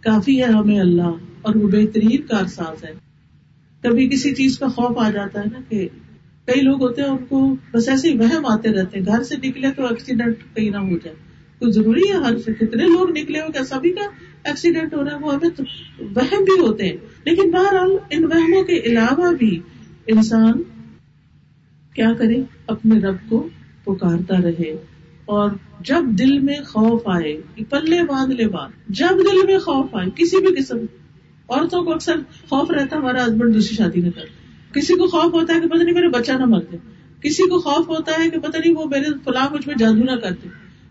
[0.00, 2.92] کافی ہے ہمیں اللہ اور وہ بہترین کارساز ہے۔
[3.82, 5.88] کبھی کسی چیز کا خوف آ جاتا ہے نا کہ
[6.46, 9.36] کئی لوگ ہوتے ہیں ان کو بس ایسے ہی وہم آتے رہتے ہیں، گھر سے
[9.36, 11.16] نکلے تو ایکسیڈنٹ کہیں نہ ہو جائے۔
[11.58, 14.00] تو ضروری ہے ہر سے کتنے لوگ نکلے ہو کیا سبھی کا
[14.44, 15.62] ایکسیڈنٹ ہو رہا ہے، وہ ہمیں تو
[16.00, 19.60] وہم بھی ہوتے ہیں۔ لیکن بہرحال ان وہموں کے علاوہ بھی
[20.06, 20.62] انسان
[21.94, 23.48] کیا کرے؟ اپنے رب کو
[23.84, 24.76] پکارتا رہے۔
[25.26, 30.06] اور جب دل میں خوف آئے پلے باندھ لے بات جب دل میں خوف آئے،
[30.16, 30.76] کسی بھی قسم،
[31.48, 32.16] عورتوں کو اکثر
[32.48, 34.24] خوف رہتا ہے، ہمارا ہسبینڈ دوسری شادی نہ کر
[34.74, 36.76] کسی کو خوف ہوتا ہے کہ پتہ نہیں میرے بچہ نہ مرتے
[37.20, 40.16] کسی کو خوف ہوتا ہے کہ پتہ نہیں وہ میرے فلاں مجھ میں جادو نہ
[40.16, 40.48] کرتے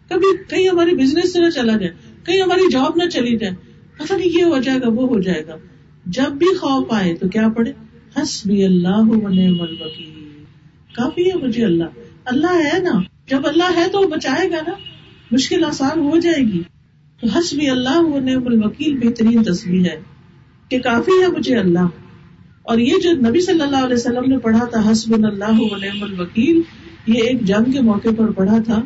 [0.09, 1.93] کبھی کہیں ہماری بزنس سے نہ چلا جائے،
[2.23, 3.53] کہیں ہماری جاب نہ چلی جائے،
[3.97, 5.55] پتہ نہیں یہ ہو جائے گا، وہ ہو جائے گا۔
[6.05, 7.71] جب بھی خوف آئے تو کیا پڑھے؟
[8.21, 9.01] ہس بھی اللہ
[10.95, 11.83] کافی ہے مجھے اللہ۔
[12.25, 14.73] اللہ ہے نا۔ جب اللہ ہے تو وہ بچائے گا نا،
[15.31, 16.63] مشکل آسان ہو جائے گی۔
[17.21, 20.01] تو ہس بھی اللہ نعم الوکیل، بہترین تصویر ہے
[20.69, 21.87] کہ کافی ہے مجھے اللہ۔
[22.63, 26.61] اور یہ جو نبی صلی اللہ علیہ وسلم نے پڑھا تھا حسب اللہ ونعم الوکیل،
[27.07, 28.81] یہ ایک جنگ کے موقع پر پڑھا تھا،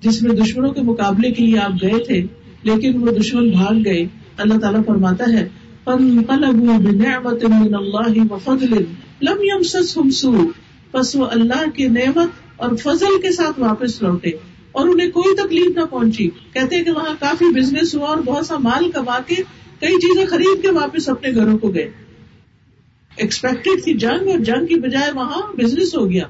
[0.00, 2.26] جس میں دشمنوں کے مقابلے کے لیے آپ گئے تھے،
[2.62, 4.06] لیکن وہ دشمن بھاگ گئے۔
[4.36, 5.48] اللہ تعالیٰ فرماتا ہے
[10.92, 14.30] بس وہ اللہ کی نعمت اور فضل کے ساتھ واپس لوٹے
[14.72, 18.58] اور انہیں کوئی تکلیف نہ پہنچی۔ کہتے کہ وہاں کافی بزنس ہوا اور بہت سا
[18.58, 19.34] مال کما کے
[19.80, 21.90] کئی چیزیں خرید کے واپس اپنے گھروں کو گئے۔
[23.16, 26.24] ایکسپیکٹڈ تھی جنگ اور جنگ کی بجائے وہاں بزنس ہو گیا۔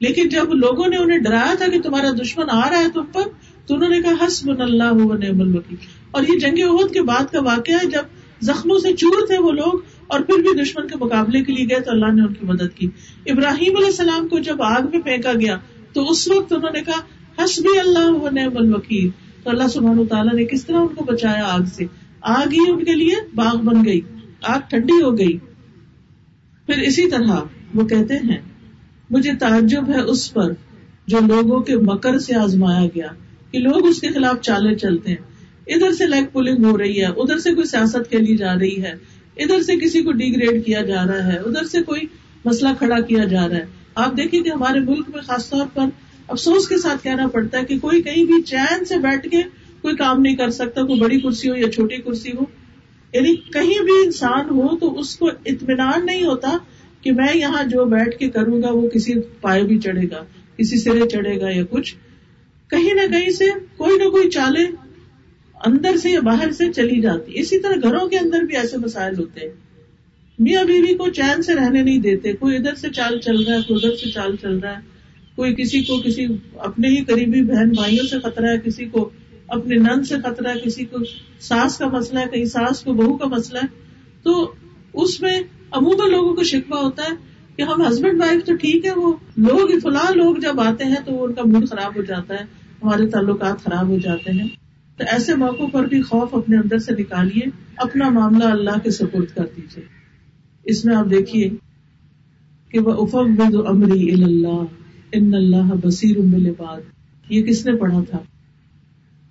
[0.00, 3.22] لیکن جب لوگوں نے انہیں ڈرایا تھا کہ تمہارا دشمن آ رہا ہے تم پر،
[3.66, 5.76] تو انہوں نے کہا ہس بن اللہ نعم الوکیل۔
[6.10, 8.02] اور یہ جنگ عہد کے بعد کا واقعہ ہے، جب
[8.40, 9.78] زخموں سے چور تھے وہ لوگ
[10.12, 12.76] اور پھر بھی دشمن کے مقابلے کے لیے گئے تو اللہ نے ان کی مدد
[12.76, 12.88] کی۔
[13.26, 15.56] ابراہیم علیہ السلام کو جب آگ میں پھینکا گیا
[15.92, 19.08] تو اس وقت انہوں نے کہا ہس بھی اللہ نعم الوکیل۔
[19.44, 21.84] تو اللہ سبحانہ تعالیٰ نے کس طرح ان کو بچایا آگ سے؟
[22.20, 24.00] آگ ہی ان کے لیے باغ بن گئی،
[24.42, 25.36] آگ ٹھنڈی ہو گئی۔
[26.66, 27.40] پھر اسی طرح
[27.74, 28.38] وہ کہتے ہیں،
[29.10, 30.52] مجھے تعجب ہے اس پر
[31.06, 33.08] جو لوگوں کے مکر سے آزمایا گیا
[33.50, 35.22] کہ لوگ اس کے خلاف چالے چلتے ہیں۔
[35.66, 38.82] ادھر سے لیگ پولنگ ہو رہی ہے، ادھر سے کوئی سیاست کے لیے جا رہی
[38.82, 38.94] ہے۔
[39.36, 42.00] ادھر سے کسی کو ڈی گریڈ کیا جا رہا ہے، ادھر سے کوئی
[42.44, 43.64] مسئلہ کھڑا کیا جا رہا ہے۔
[43.94, 45.84] آپ دیکھیں کہ ہمارے ملک میں خاص طور پر
[46.28, 49.42] افسوس کے ساتھ کہنا پڑتا ہے کہ کوئی کہیں بھی چین سے بیٹھ کے
[49.82, 52.44] کوئی کام نہیں کر سکتا، کوئی بڑی کرسی ہو یا چھوٹی کرسی ہو۔
[53.12, 56.56] یعنی کہیں بھی انسان ہو تو اس کو اطمینان نہیں ہوتا
[57.00, 60.24] کہ میں یہاں جو بیٹھ کے کروں گا وہ کسی پائے بھی چڑھے گا،
[60.56, 61.94] کسی سرے چڑھے گا یا کچھ۔
[62.68, 63.44] کہیں نہ کہیں سے
[63.76, 64.64] کوئی نہ کوئی چالے
[65.66, 69.18] اندر سے یا باہر سے چلی جاتی اسی طرح گھروں کے اندر بھی ایسے مسائل
[69.18, 69.52] ہوتے ہیں۔
[70.38, 73.62] میاں بیوی کو چین سے رہنے نہیں دیتے۔ کوئی ادھر سے چال چل رہا ہے،
[73.68, 74.82] کوئی ادھر سے چال چل رہا ہے۔
[75.36, 79.10] کوئی کسی کو کسی اپنے ہی قریبی بہن بھائیوں سے خطرہ ہے، کسی کو
[79.46, 80.96] اپنے نند سے خطرہ ہے، کسی کو
[81.40, 83.66] ساس کا مسئلہ ہے، کہیں ساس کو بہو کا مسئلہ ہے۔
[84.22, 84.52] تو
[84.94, 87.16] اس میں عموماً لوگوں کو شکوا ہوتا ہے
[87.56, 91.24] کہ ہم ہسبینڈ وائف تو ٹھیک ہے، وہ لوگ، فلاں لوگ جب آتے ہیں تو
[91.24, 92.44] ان کا موڈ خراب ہو جاتا ہے،
[92.82, 94.61] ہمارے تعلقات خراب ہو جاتے ہیں۔
[95.02, 99.34] تو ایسے موقع پر بھی خوف اپنے اندر سے نکالیے، اپنا معاملہ اللہ کے سپورٹ
[99.34, 99.84] کر دیجیے
[100.64, 101.50] اس میں آپ دیکھیے
[102.68, 104.64] کہ وہ افم بد امری اللہ
[105.12, 106.16] ان اللہ بصیر
[106.58, 106.80] باد
[107.28, 108.18] یہ کس نے پڑھا تھا؟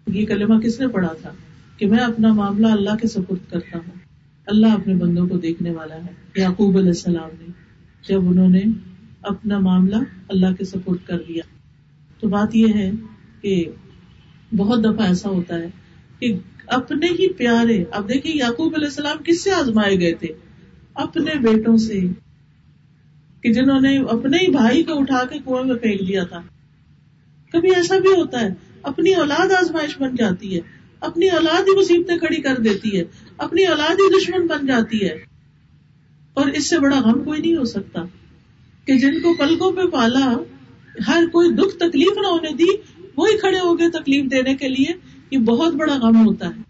[0.07, 1.29] یہ کلمہ کس نے پڑھا تھا؟
[1.77, 3.99] کہ میں اپنا معاملہ اللہ کے سپرد کرتا ہوں۔
[4.47, 7.51] اللہ اپنے بندوں کو دیکھنے والا ہے۔ یعقوب علیہ السلام نے
[8.09, 8.61] جب انہوں نے
[9.21, 9.95] اپنا معاملہ
[10.27, 11.43] اللہ کے سپورٹ کر دیا۔
[12.19, 12.91] تو بات یہ ہے
[13.41, 13.65] کہ
[14.57, 15.69] بہت دفعہ ایسا ہوتا ہے
[16.19, 16.35] کہ
[16.67, 20.27] اپنے ہی پیارے، اب دیکھیے یعقوب علیہ السلام کس سے آزمائے گئے تھے؟
[20.93, 22.01] اپنے بیٹوں سے،
[23.41, 26.41] کہ جنہوں نے اپنے ہی بھائی کو اٹھا کے کنویں میں پھینک دیا تھا۔
[27.51, 28.49] کبھی ایسا بھی ہوتا ہے،
[28.83, 30.59] اپنی اولاد آزمائش بن جاتی ہے،
[30.99, 33.03] اپنی اولاد ہی مصیبتیں کھڑی کر دیتی ہے،
[33.37, 35.31] اپنی اولاد ہی دشمن بن جاتی ہے۔
[36.33, 38.01] اور اس سے بڑا غم کوئی نہیں ہو سکتا
[38.85, 40.37] کہ جن کو پلکوں پہ پالا،
[41.07, 44.93] ہر کوئی دکھ تکلیف نہ ہونے دی وہی کھڑے ہو گئے تکلیف دینے کے لیے
[45.31, 46.61] یہ بہت بڑا غم ہوتا ہے۔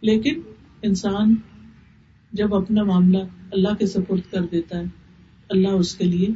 [0.00, 0.40] لیکن
[0.82, 1.34] انسان
[2.32, 3.18] جب اپنا معاملہ
[3.52, 4.84] اللہ کے سپرد کر دیتا ہے،
[5.48, 6.28] اللہ اس کے لیے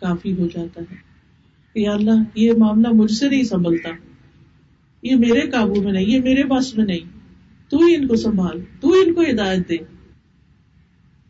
[0.00, 0.96] کافی ہو جاتا ہے۔
[1.74, 3.90] کہ اللہ، یہ معاملہ مجھ سے نہیں سنبھلتا۔
[5.02, 7.18] یہ میرے قابو میں نہیں، یہ میرے پاس میں نہیں۔
[7.68, 9.76] تو ہی ان کو سنبھال، تو ان کو ہدایت دے۔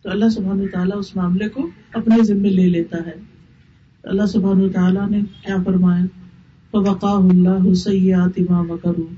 [0.03, 3.15] تو اللہ سبحان تعالیٰ اس معاملے کو اپنے ذمے لے لیتا ہے۔
[4.03, 6.24] اللہ سبحان تعالیٰ نے کیا فرمایا؟
[6.75, 9.15] فوقا اللہ سیات امام کروں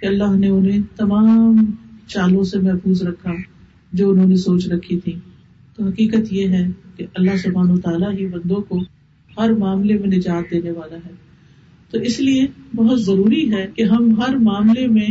[0.00, 1.66] کہ اللہ نے انہیں تمام
[2.06, 3.32] چالوں سے محفوظ رکھا
[3.92, 5.12] جو انہوں نے سوچ رکھی تھی
[5.76, 8.80] تو حقیقت یہ ہے کہ اللہ سبحان و تعالیٰ ہی بندوں کو
[9.38, 11.12] ہر معاملے میں نجات دینے والا ہے۔
[11.90, 15.08] تو اس لیے بہت ضروری ہے کہ ہم ہر معاملے میں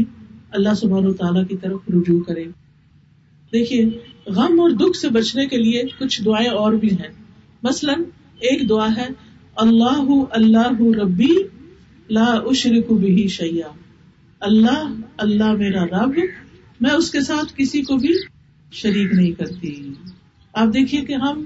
[0.52, 2.46] اللہ سبحان و تعالیٰ کی طرف رجوع کریں۔
[3.54, 3.86] دیکھیے،
[4.28, 7.12] غم اور دکھ سے بچنے کے لیے کچھ دعائیں اور بھی ہیں۔
[7.64, 8.00] مثلاً،
[8.40, 9.08] ایک دعا ہے،
[9.56, 11.36] اللہ اللہ ربی
[12.10, 13.68] لا اشرک بھی شیا
[14.40, 16.20] اللہ اللہ میرا رب،
[16.82, 18.14] میں اس کے ساتھ کسی کو بھی
[18.72, 19.94] شریک نہیں کرتی۔
[20.54, 21.46] آپ دیکھیے کہ ہم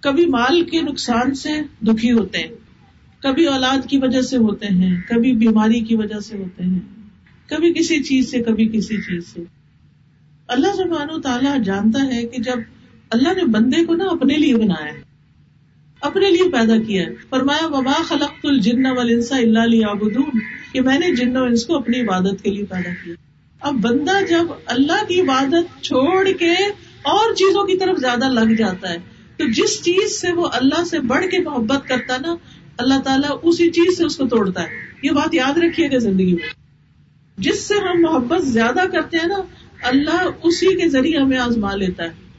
[0.00, 1.50] کبھی مال کے نقصان سے
[1.86, 2.48] دکھی ہوتے ہیں،
[3.22, 6.78] کبھی اولاد کی وجہ سے ہوتے ہیں، کبھی بیماری کی وجہ سے ہوتے ہیں۔
[7.46, 9.40] کبھی کسی چیز سے، کبھی کسی چیز سے۔
[10.48, 12.56] اللہ سبحانہ و تعالیٰ جانتا ہے کہ جب
[13.10, 14.99] اللہ نے بندے کو نا اپنے لیے بنایا ہے
[16.00, 20.38] اپنے لیے پیدا کیا ہے۔ فرمایا وبا خلق الجن والانس الا ليعبدون۔
[20.72, 23.14] کہ میں نے جن و انس کو اپنی عبادت کے لیے پیدا کیا۔
[23.60, 26.52] اب بندہ جب اللہ کی عبادت چھوڑ کے
[27.02, 28.96] اور چیزوں کی طرف زیادہ لگ جاتا ہے،
[29.36, 32.34] تو جس چیز سے وہ اللہ سے بڑھ کے محبت کرتا نا،
[32.78, 34.68] اللہ تعالیٰ اسی چیز سے اس کو توڑتا ہے۔
[35.02, 36.48] یہ بات یاد رکھیے گا زندگی میں۔
[37.38, 39.36] جس سے ہم محبت زیادہ کرتے ہیں نا،
[39.82, 42.29] اللہ اسی کے ذریعے ہمیں آزما لیتا ہے۔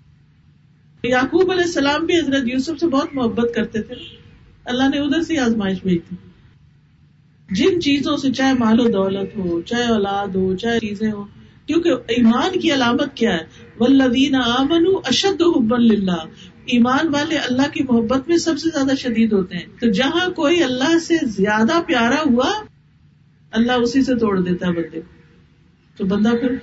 [1.03, 3.95] یعقوب علیہ السلام بھی حضرت یوسف سے بہت محبت کرتے تھے۔
[4.65, 6.17] اللہ نے ادھر سے آزمائش بھیج تھی
[7.51, 11.25] جن چیزوں سے چاہے مال و دولت ہو، چاہے اولاد ہو، چاہے چیزیں ہو
[11.65, 13.43] کیونکہ ایمان کی علامت کیا ہے؟
[13.79, 16.25] ولدین امن اشد حبن اللہ
[16.65, 20.63] ایمان والے اللہ کی محبت میں سب سے زیادہ شدید ہوتے ہیں۔ تو جہاں کوئی
[20.63, 22.51] اللہ سے زیادہ پیارا ہوا،
[23.51, 25.21] اللہ اسی سے توڑ دیتا ہے بندے کو۔
[25.97, 26.55] تو بندہ پھر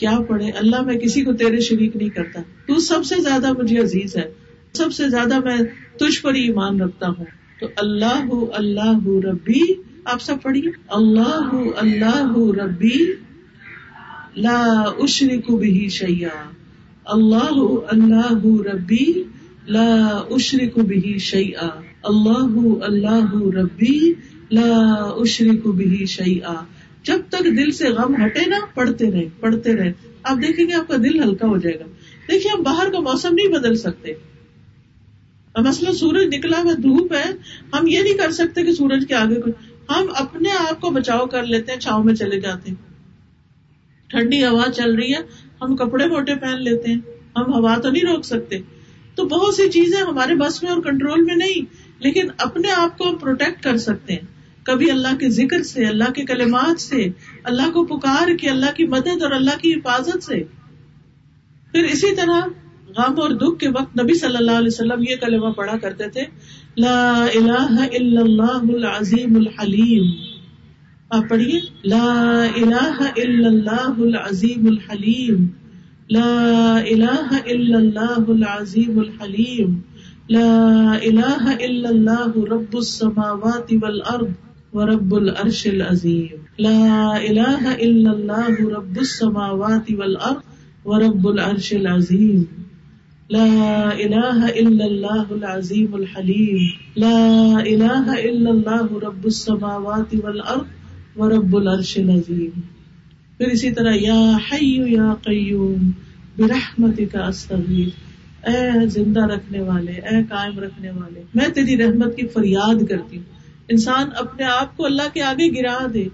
[0.00, 3.78] کیا پڑھے؟ اللہ میں کسی کو تیرے شریک نہیں کرتا۔ تو سب سے زیادہ مجھے
[3.78, 4.32] عزیز ہے۔
[4.72, 5.56] سب سے زیادہ میں
[5.98, 7.24] تجھ پر ہی ایمان رکھتا ہوں۔
[7.60, 9.60] تو اللہ اللہ، ربی،
[10.04, 13.12] آپ سب پڑھیے۔ اللہ اللہ، ربی،
[14.36, 16.50] لا اشرک بھی شیا
[17.06, 19.22] اللہ اللہ، ربی،
[19.68, 21.68] لا اشرک بھی شیئا۔
[22.02, 24.12] اللہ اللہ، ربی،
[24.50, 24.78] لا
[25.16, 26.64] اشرک بھی شیئا۔
[27.02, 30.88] جب تک دل سے غم ہٹے نا، پڑھتے رہے پڑھتے رہے۔ آپ دیکھیں گے آپ
[30.88, 31.84] کا دل ہلکا ہو جائے گا۔
[32.32, 34.12] دیکھیے ہم باہر کا موسم نہیں بدل سکتے۔
[35.56, 37.32] مسئلہ سورج نکلا ہوا دھوپ ہے،
[37.74, 39.50] ہم یہ نہیں کر سکتے کہ سورج کے آگے
[39.90, 42.90] ہم اپنے آپ کو بچاؤ کر لیتے ہیں، چھاؤں میں چلے جاتے ہیں۔
[44.06, 45.18] ٹھنڈی ہوا چل رہی ہے،
[45.62, 46.98] ہم کپڑے موٹے پہن لیتے ہیں۔
[47.36, 48.58] ہم ہوا تو نہیں روک سکتے۔
[49.14, 51.64] تو بہت سی چیزیں ہمارے بس میں اور کنٹرول میں نہیں،
[51.98, 54.39] لیکن اپنے آپ کو ہم پروٹیکٹ کر سکتے ہیں۔
[54.70, 57.08] کبھی اللہ کے ذکر سے، اللہ کے کلمات سے،
[57.44, 60.44] اللہ کو پکار کے، اللہ کی مدد اور اللہ کی حفاظت سے۔
[61.72, 62.40] پھر اسی طرح
[62.98, 66.20] غم اور دکھ کے وقت نبی صلی اللہ علیہ وسلم یہ کلمہ پڑھا کرتے تھے،
[66.76, 70.10] لا الہ الا اللہ العظیم الحلیم۔
[71.10, 75.46] آپ پڑھیے، لا الہ الا اللہ العظیم الحلیم۔
[76.10, 79.80] لا الہ الا اللہ العظیم الحلیم۔
[80.30, 86.42] لا الہ الا اللہ رب السماوات والارض۔ ورب العرش العظیم.
[86.58, 92.44] لا الہ الا اللہ رب السماوات والارض ورب العرش العظیم.
[93.30, 96.68] لا الہ الا اللہ العظیم الحلیم.
[96.96, 97.18] لا
[97.60, 102.60] الہ الا اللہ رب السماوات والارض ورب العرش العظیم.
[103.38, 104.20] پھر اسی طرح یا
[104.52, 105.90] حی یا قیوم
[106.36, 107.92] برحمتک استغیث.
[108.46, 113.39] اے زندہ رکھنے والے، اے قائم رکھنے والے، میں تیری رحمت کی فریاد کرتی ہوں.
[113.70, 116.08] انسان اپنے آپ کو اللہ کے آگے گرا دے،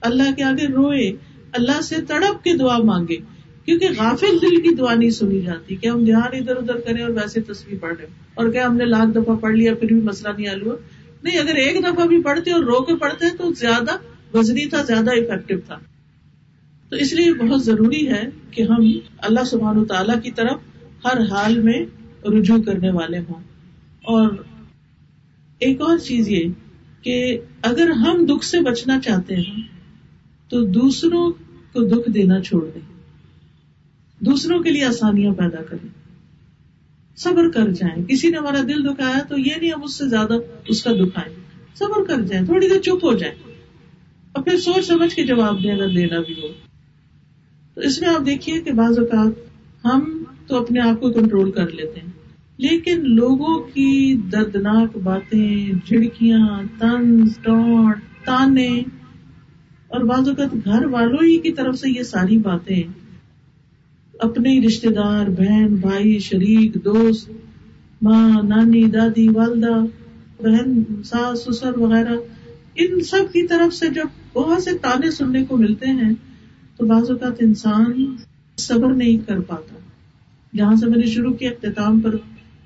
[0.00, 1.12] اللہ کے آگے روئے،
[1.52, 3.16] اللہ سے تڑپ کے دعا مانگے،
[3.64, 7.10] کیونکہ غافل دل کی دعا نہیں سنی جاتی کہ ہم دھیان ادھر ادھر کریں اور
[7.10, 10.32] ویسے تصویر پڑھ لیں۔ اور کیا ہم نے لاکھ دفعہ پڑھ لیا پھر بھی مسئلہ
[10.36, 10.74] نہیں حل ہوا؟
[11.22, 13.90] نہیں، اگر ایک دفعہ بھی پڑھتے اور رو کے پڑھتے تو زیادہ
[14.36, 15.78] وزنی تھا، زیادہ افیکٹو تھا۔
[16.88, 20.58] تو اس لیے بہت ضروری ہے کہ ہم اللہ سبحان تعالیٰ کی طرف
[21.04, 21.84] ہر حال میں
[22.24, 23.42] رجوع کرنے والے ہوں۔
[24.02, 24.30] اور
[25.58, 26.44] ایک اور چیز یہ
[27.02, 29.62] کہ اگر ہم دکھ سے بچنا چاہتے ہیں
[30.48, 31.30] تو دوسروں
[31.72, 32.98] کو دکھ دینا چھوڑ دیں۔
[34.20, 35.88] دوسروں کے لیے آسانیاں پیدا کریں۔
[37.16, 40.32] صبر کر جائیں۔ کسی نے ہمارا دل دکھایا تو یہ نہیں ہم اس سے زیادہ
[40.68, 41.34] اس کا دکھائیں
[41.74, 43.34] صبر کر جائیں۔ تھوڑی دیر چپ ہو جائیں۔
[44.32, 46.48] اور پھر سوچ سمجھ کے جواب دیں اگر دینا بھی ہو۔
[47.74, 49.32] تو اس میں آپ دیکھیے کہ بعض اوقات
[49.84, 52.07] ہم تو اپنے آپ کو کنٹرول کر لیتے ہیں۔
[52.58, 58.82] لیکن لوگوں کی دردناک باتیں، جھڑکیاں، تنز ٹوٹ تانے،
[59.88, 62.82] اور بعض اوقات گھر والوں ہی کی طرف سے یہ ساری باتیں۔
[64.18, 67.30] اپنے رشتے دار، بہن، بھائی، شریک، دوست،
[68.02, 69.84] ماں، نانی، دادی، والدہ،
[70.42, 72.16] بہن، ساس، سسر وغیرہ،
[72.74, 76.12] ان سب کی طرف سے جب بہت سے تانے سننے کو ملتے ہیں،
[76.76, 78.16] تو بعض اوقات انسان
[78.56, 79.74] صبر نہیں کر پاتا۔
[80.56, 82.16] جہاں سے میں نے شروع کیا اختتام پر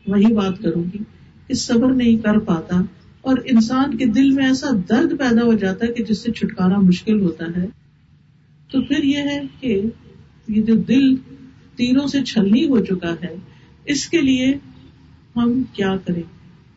[0.07, 0.99] وہی بات کروں گی
[1.47, 2.83] کہ صبر نہیں کر پاتا
[3.21, 6.81] اور انسان کے دل میں ایسا درد پیدا ہو جاتا ہے کہ جس سے چھٹکارا
[6.81, 7.67] مشکل ہوتا ہے۔
[8.73, 9.83] تو پھر یہ ہے کہ
[10.49, 11.17] یہ جو دل
[11.77, 13.37] تیروں سے چھلنی ہو چکا ہے،
[13.85, 14.55] اس کے لیے
[15.37, 16.23] ہم کیا کریں؟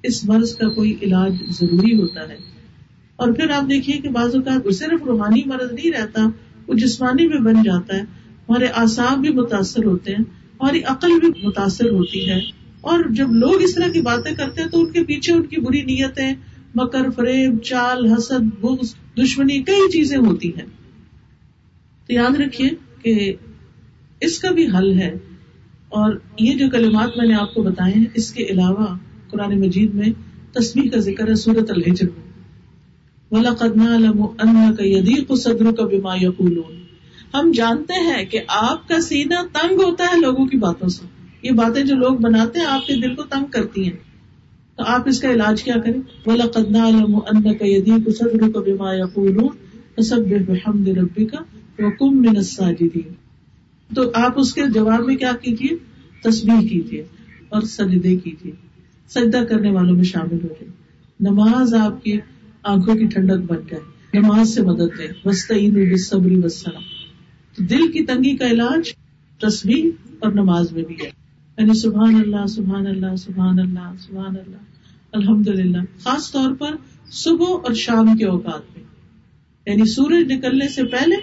[0.03, 2.37] اس مرض کا کوئی علاج ضروری ہوتا ہے۔
[3.15, 6.29] اور پھر آپ دیکھیے کہ بعض اوقات صرف روحانی مرض نہیں رہتا،
[6.67, 8.01] وہ جسمانی بھی بن جاتا ہے۔
[8.49, 10.23] ہمارے اعصاب بھی متاثر ہوتے ہیں،
[10.59, 14.69] ہماری عقل بھی متاثر ہوتی ہے۔ اور جب لوگ اس طرح کی باتیں کرتے ہیں
[14.69, 16.33] تو ان کے پیچھے ان کی بری نیتیں،
[16.75, 20.65] مکر، فریب، چال، حسد، بغض، دشمنی، کئی چیزیں ہوتی ہیں۔
[22.07, 22.69] تو یاد رکھیے
[23.01, 23.33] کہ
[24.21, 25.13] اس کا بھی حل ہے۔
[25.89, 28.97] اور یہ جو کلمات میں نے آپ کو بتائے ہیں، اس کے علاوہ
[29.29, 30.09] قرآن مجید میں
[30.51, 32.35] تصویر کا ذکر ہے سورت الحجر۔ میں
[33.31, 36.83] ولا قدنا کا یدیق صدر کا بیما یقولون
[37.33, 41.14] ہم جانتے ہیں کہ آپ کا سینہ تنگ ہوتا ہے لوگوں کی باتوں سے۔
[41.45, 43.97] یہ باتیں جو لوگ بناتے ہیں، آپ کے دل کو تنگ کرتی ہیں۔
[44.75, 48.61] تو آپ اس کا علاج کیا کریں؟ بولا قدنا ان کا یدی کو صدر کو
[48.61, 51.37] بیما یا سب بحمد ربی کا
[51.79, 53.13] وکم من الساجدین
[53.95, 55.75] تو آپ اس کے جواب میں کیا کیجیے
[56.23, 57.03] تصویر کیجیے
[57.49, 58.51] اور سجدے کیجیے
[59.09, 60.67] سجدہ کرنے والوں میں شامل ہو جائے
[61.19, 62.17] نماز آپ کی
[62.63, 66.81] آنکھوں کی ٹھنڈک بن جائے۔ نماز سے مدد دے وسطین صبری وسلم
[67.57, 68.93] تو دل کی تنگی کا علاج
[69.41, 69.85] تصویر
[70.19, 71.24] اور نماز میں بھی ہے۔
[71.57, 74.57] یعنی سبحان اللہ سبحان اللہ سبحان اللہ سبحان اللہ
[75.11, 76.75] الحمد للہ خاص طور پر
[77.11, 78.83] صبح اور شام کے اوقات میں۔
[79.65, 81.15] یعنی سورج نکلنے سے پہلے،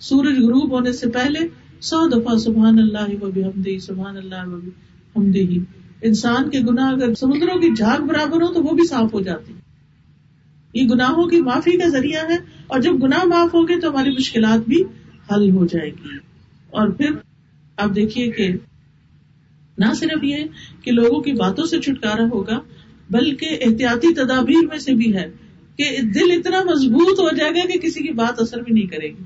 [0.00, 1.38] سورج غروب ہونے سے پہلے،
[1.80, 4.58] سو دفعہ سبحان اللہ و بھی سبحان اللہ و
[5.20, 5.58] بھی ہی
[6.02, 9.52] انسان کے گناہ اگر سمندروں کی جھاگ برابر ہو تو وہ بھی صاف ہو جاتی
[10.74, 12.36] یہ گناہوں کی معافی کا ذریعہ ہے
[12.66, 14.84] اور جب گناہ معاف ہوگے تو ہماری مشکلات بھی
[15.32, 16.08] حل ہو جائے گی۔
[16.70, 17.10] اور پھر
[17.76, 18.52] آپ دیکھیے کہ
[19.80, 20.36] نہ صرف یہ
[20.82, 22.60] کہ لوگوں کی باتوں سے چھٹکارا ہوگا،
[23.10, 25.30] بلکہ احتیاطی تدابیر میں سے بھی ہے
[25.78, 29.08] کہ دل اتنا مضبوط ہو جائے گا کہ کسی کی بات اثر بھی نہیں کرے
[29.08, 29.24] گی۔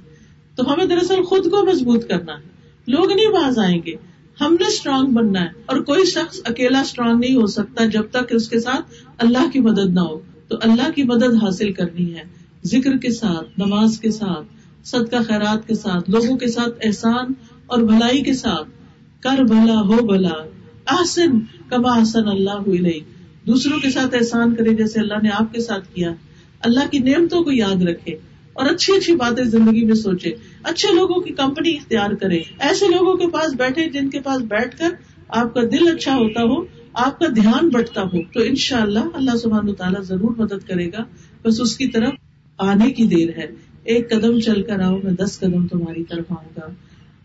[0.56, 2.42] تو ہمیں دراصل خود کو مضبوط کرنا ہے۔
[2.86, 3.92] لوگ نہیں باز آئیں گے۔
[4.40, 8.24] ہم نے اسٹرانگ بننا ہے اور کوئی شخص اکیلا اسٹرانگ نہیں ہو سکتا جب تک
[8.30, 8.82] اس کے ساتھ
[9.18, 12.22] اللہ کی مدد نہ ہو۔ تو اللہ کی مدد حاصل کرنی ہے۔
[12.64, 14.46] ذکر کے ساتھ، نماز کے ساتھ،
[14.86, 17.32] صدقہ خیرات کے ساتھ، لوگوں کے ساتھ احسان
[17.66, 18.83] اور بھلائی کے ساتھ۔
[19.24, 20.44] کر بھلا ہو بھلا۔
[20.86, 23.00] احسن کما احسن اللہ ہوئی
[23.46, 26.12] دوسروں کے ساتھ احسان کرے جیسے اللہ نے آپ کے ساتھ کیا۔
[26.60, 28.12] اللہ کی نعمتوں کو یاد رکھے
[28.52, 33.14] اور اچھی اچھی باتیں زندگی میں سوچے۔ اچھے لوگوں کی کمپنی اختیار کرے۔ ایسے لوگوں
[33.14, 34.88] کے پاس بیٹھے جن کے پاس بیٹھ کر
[35.28, 36.64] آپ کا دل اچھا ہوتا ہو،
[36.94, 40.86] آپ کا دھیان بٹتا ہو، تو ان شاء اللہ اللہ سبحان تعالیٰ ضرور مدد کرے
[40.86, 41.04] گا۔
[41.42, 42.12] بس اس کی طرف
[42.58, 43.46] آنے کی دیر ہے۔
[43.84, 46.66] ایک قدم چل کر آؤ، میں دس قدم تمہاری طرف آؤں گا۔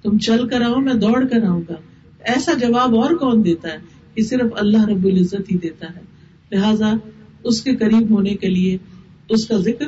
[0.04, 1.76] تم چل کر آؤ، میں دوڑ کر آؤں گا۔
[2.24, 3.78] ایسا جواب اور کون دیتا ہے
[4.16, 6.02] کہ صرف اللہ رب العزت ہی دیتا ہے؟
[6.52, 6.94] لہذا
[7.44, 8.78] اس کے قریب ہونے کے لیے
[9.30, 9.86] اس کا ذکر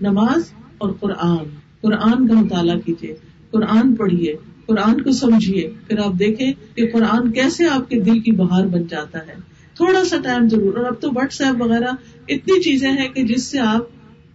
[0.00, 0.42] نماز
[0.78, 1.44] اور قرآن۔
[1.80, 3.14] قرآن کا مطالعہ کیجیے
[3.50, 4.34] قرآن پڑھیے
[4.66, 8.82] قرآن کو سمجھیے پھر آپ دیکھیں کہ قرآن کیسے آپ کے دل کی بہار بن
[8.90, 9.34] جاتا ہے۔
[9.74, 11.90] تھوڑا سا ٹائم ضرور، اور اب تو واٹس ایپ وغیرہ
[12.28, 13.93] اتنی چیزیں ہیں کہ جس سے آپ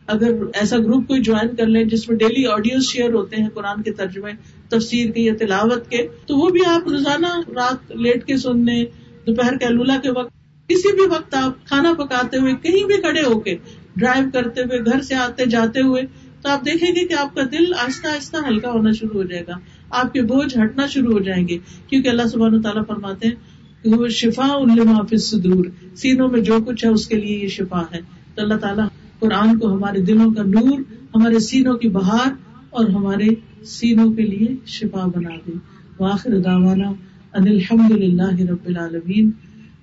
[0.10, 3.82] اگر ایسا گروپ کوئی جوائن کر لیں جس میں ڈیلی آڈیو شیئر ہوتے ہیں قرآن
[3.82, 4.32] کے ترجمے،
[4.70, 8.84] تفسیر کے یا تلاوت کے، تو وہ بھی آپ روزانہ رات لیٹ کے سننے،
[9.28, 10.34] دوپہر کے الولہ کے وقت،
[10.70, 13.56] کسی بھی وقت آپ کھانا پکاتے ہوئے کہیں بھی کھڑے ہو کے
[13.96, 16.02] ڈرائیو کرتے ہوئے گھر سے آتے جاتے ہوئے،
[16.42, 19.44] تو آپ دیکھیں گے کہ آپ کا دل آہستہ آہستہ ہلکا ہونا شروع ہو جائے
[19.48, 19.54] گا۔
[19.90, 21.58] آپ کے بوجھ ہٹنا شروع ہو جائیں گے،
[21.88, 23.36] کیونکہ اللہ سبحانہ تعالیٰ فرماتے ہیں
[23.84, 24.48] کہ وہ شفا
[24.96, 28.00] حافظ صدور سینوں میں جو کچھ ہے، اس کے لیے یہ شفا ہے۔
[28.36, 28.86] تو اللہ تعالیٰ
[29.20, 30.80] قرآن کو ہمارے دلوں کا نور،
[31.16, 32.32] ہمارے سینوں کی بہار
[32.70, 33.28] اور ہمارے
[33.66, 35.52] سینوں کے لیے شفا بنا دے۔
[36.00, 36.90] واخر داوانا
[37.34, 39.32] ان الحمد للہ رب العالمین۔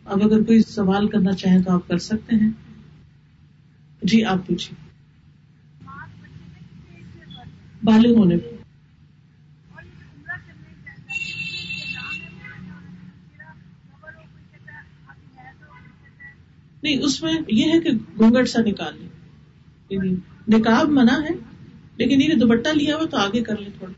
[0.05, 2.51] اب اگر کوئی سوال کرنا چاہیں تو آپ کر سکتے ہیں۔
[4.03, 4.87] جی آپ پوچھیے۔
[7.83, 8.57] بالغ ہونے پہ
[16.83, 19.16] نہیں، اس میں یہ ہے کہ گھونگٹ سا نکال لیں۔
[19.91, 20.17] یعنی
[20.49, 21.35] نکاب منع ہے
[21.97, 23.93] لیکن یہ دوپٹہ لیا ہوا تو آگے کر لیں تھوڑا۔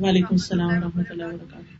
[0.00, 1.74] وعلیکم السلام و رحمۃ اللہ وبرکاتہ۔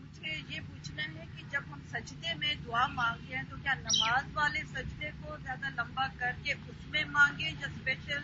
[0.00, 4.22] مجھے یہ پوچھنا ہے کہ جب ہم سجدے میں دعا مانگے ہیں تو کیا نماز
[4.34, 8.18] والے سجدے کو زیادہ لمبا کر کے اس میں مانگے یا اسپیشل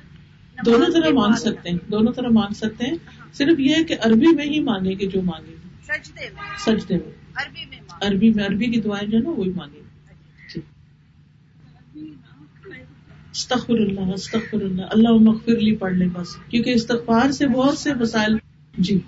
[0.67, 2.95] دونوں طرح مانگ سکتے ہیں دونوں طرح مانگ سکتے ہیں۔
[3.33, 6.95] صرف یہ ہے کہ عربی میں ہی مانگے گے جو مانگے۔ گے سجدے میں۔ سجدے
[6.95, 9.83] میں۔ عربی میں عربی میں عربی کی دعائیں جو ہے نا وہی مانگے۔
[13.39, 17.95] استغفر اللہ استغفر اللہ اللہ مغفر لی پڑھ لیں بس۔ کیونکہ استغفار سے بہت سے
[17.95, 18.37] مسائل
[18.79, 18.99] جی۔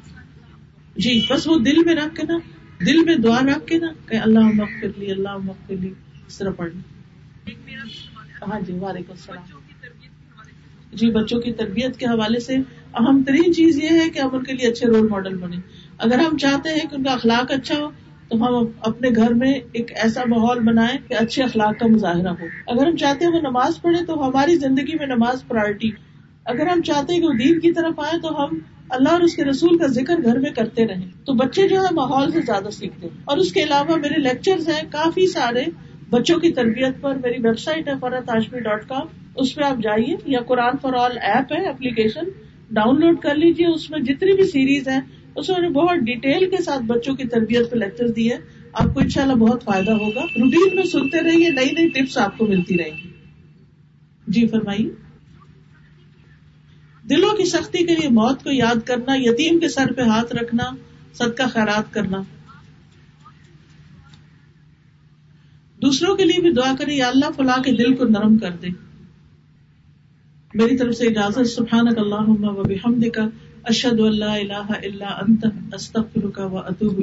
[0.96, 2.38] جی بس وہ دل میں رکھ کے نا،
[2.86, 5.92] دل میں دعا رکھ کے نا، کہ اللہ مغفر لی اللہ مغفر لی،
[6.26, 6.70] اس طرح پڑھ
[8.42, 9.58] ہاں جی وعلیکم السلام۔
[10.92, 12.56] جی بچوں کی تربیت کے حوالے سے
[12.94, 15.56] اہم ترین چیز یہ ہے کہ ہم ان کے لیے اچھے رول ماڈل بنے
[15.98, 17.90] اگر ہم چاہتے ہیں کہ ان کا اخلاق اچھا ہو
[18.30, 22.46] تو ہم اپنے گھر میں ایک ایسا ماحول بنائیں کہ اچھے اخلاق کا مظاہرہ ہو۔
[22.66, 25.90] اگر ہم چاہتے ہیں وہ نماز پڑھے تو ہماری زندگی میں نماز پرائرٹی
[26.44, 28.58] اگر ہم چاہتے ہیں کہ وہ دین کی طرف آئے تو ہم
[28.88, 31.94] اللہ اور اس کے رسول کا ذکر گھر میں کرتے رہیں۔ تو بچے جو ہے
[31.94, 35.64] ماحول سے زیادہ سیکھتے ہیں اور اس کے علاوہ میرے لیکچر ہیں کافی سارے
[36.10, 39.06] بچوں کی تربیت پر۔ میری ویب سائٹ ہے فرحت ہاشمی ڈاٹ کام
[39.36, 42.28] اس پہ آپ جائیے یا قرآن فار آل ایپ ہے اپلیکیشن
[42.70, 45.00] ڈاؤن لوڈ کر لیجیے اس میں جتنی بھی سیریز ہیں
[45.36, 48.36] اس میں بہت ڈیٹیل کے ساتھ بچوں کی تربیت پہ لیکچر دیے
[48.72, 52.38] آپ کو ان اللہ بہت فائدہ ہوگا۔ روٹین میں سنتے رہیے، نئی نئی ٹپس آپ
[52.38, 53.10] کو ملتی رہیں گی۔
[54.26, 54.88] جی فرمائیے۔
[57.08, 60.64] دلوں کی سختی کے لیے موت کو یاد کرنا، یتیم کے سر پہ ہاتھ رکھنا
[61.12, 62.22] سد کا خیرات کرنا۔
[65.82, 68.68] دوسروں کے لیے بھی دعا کرے یا اللہ فلاں کے دل کو نرم کر دے۔
[70.54, 73.22] میری طرف سے اجازت سبحان اللہ و بحمد کا
[73.64, 77.00] اشد اللہ اللہ اللہ انت استغفر کا و اطوب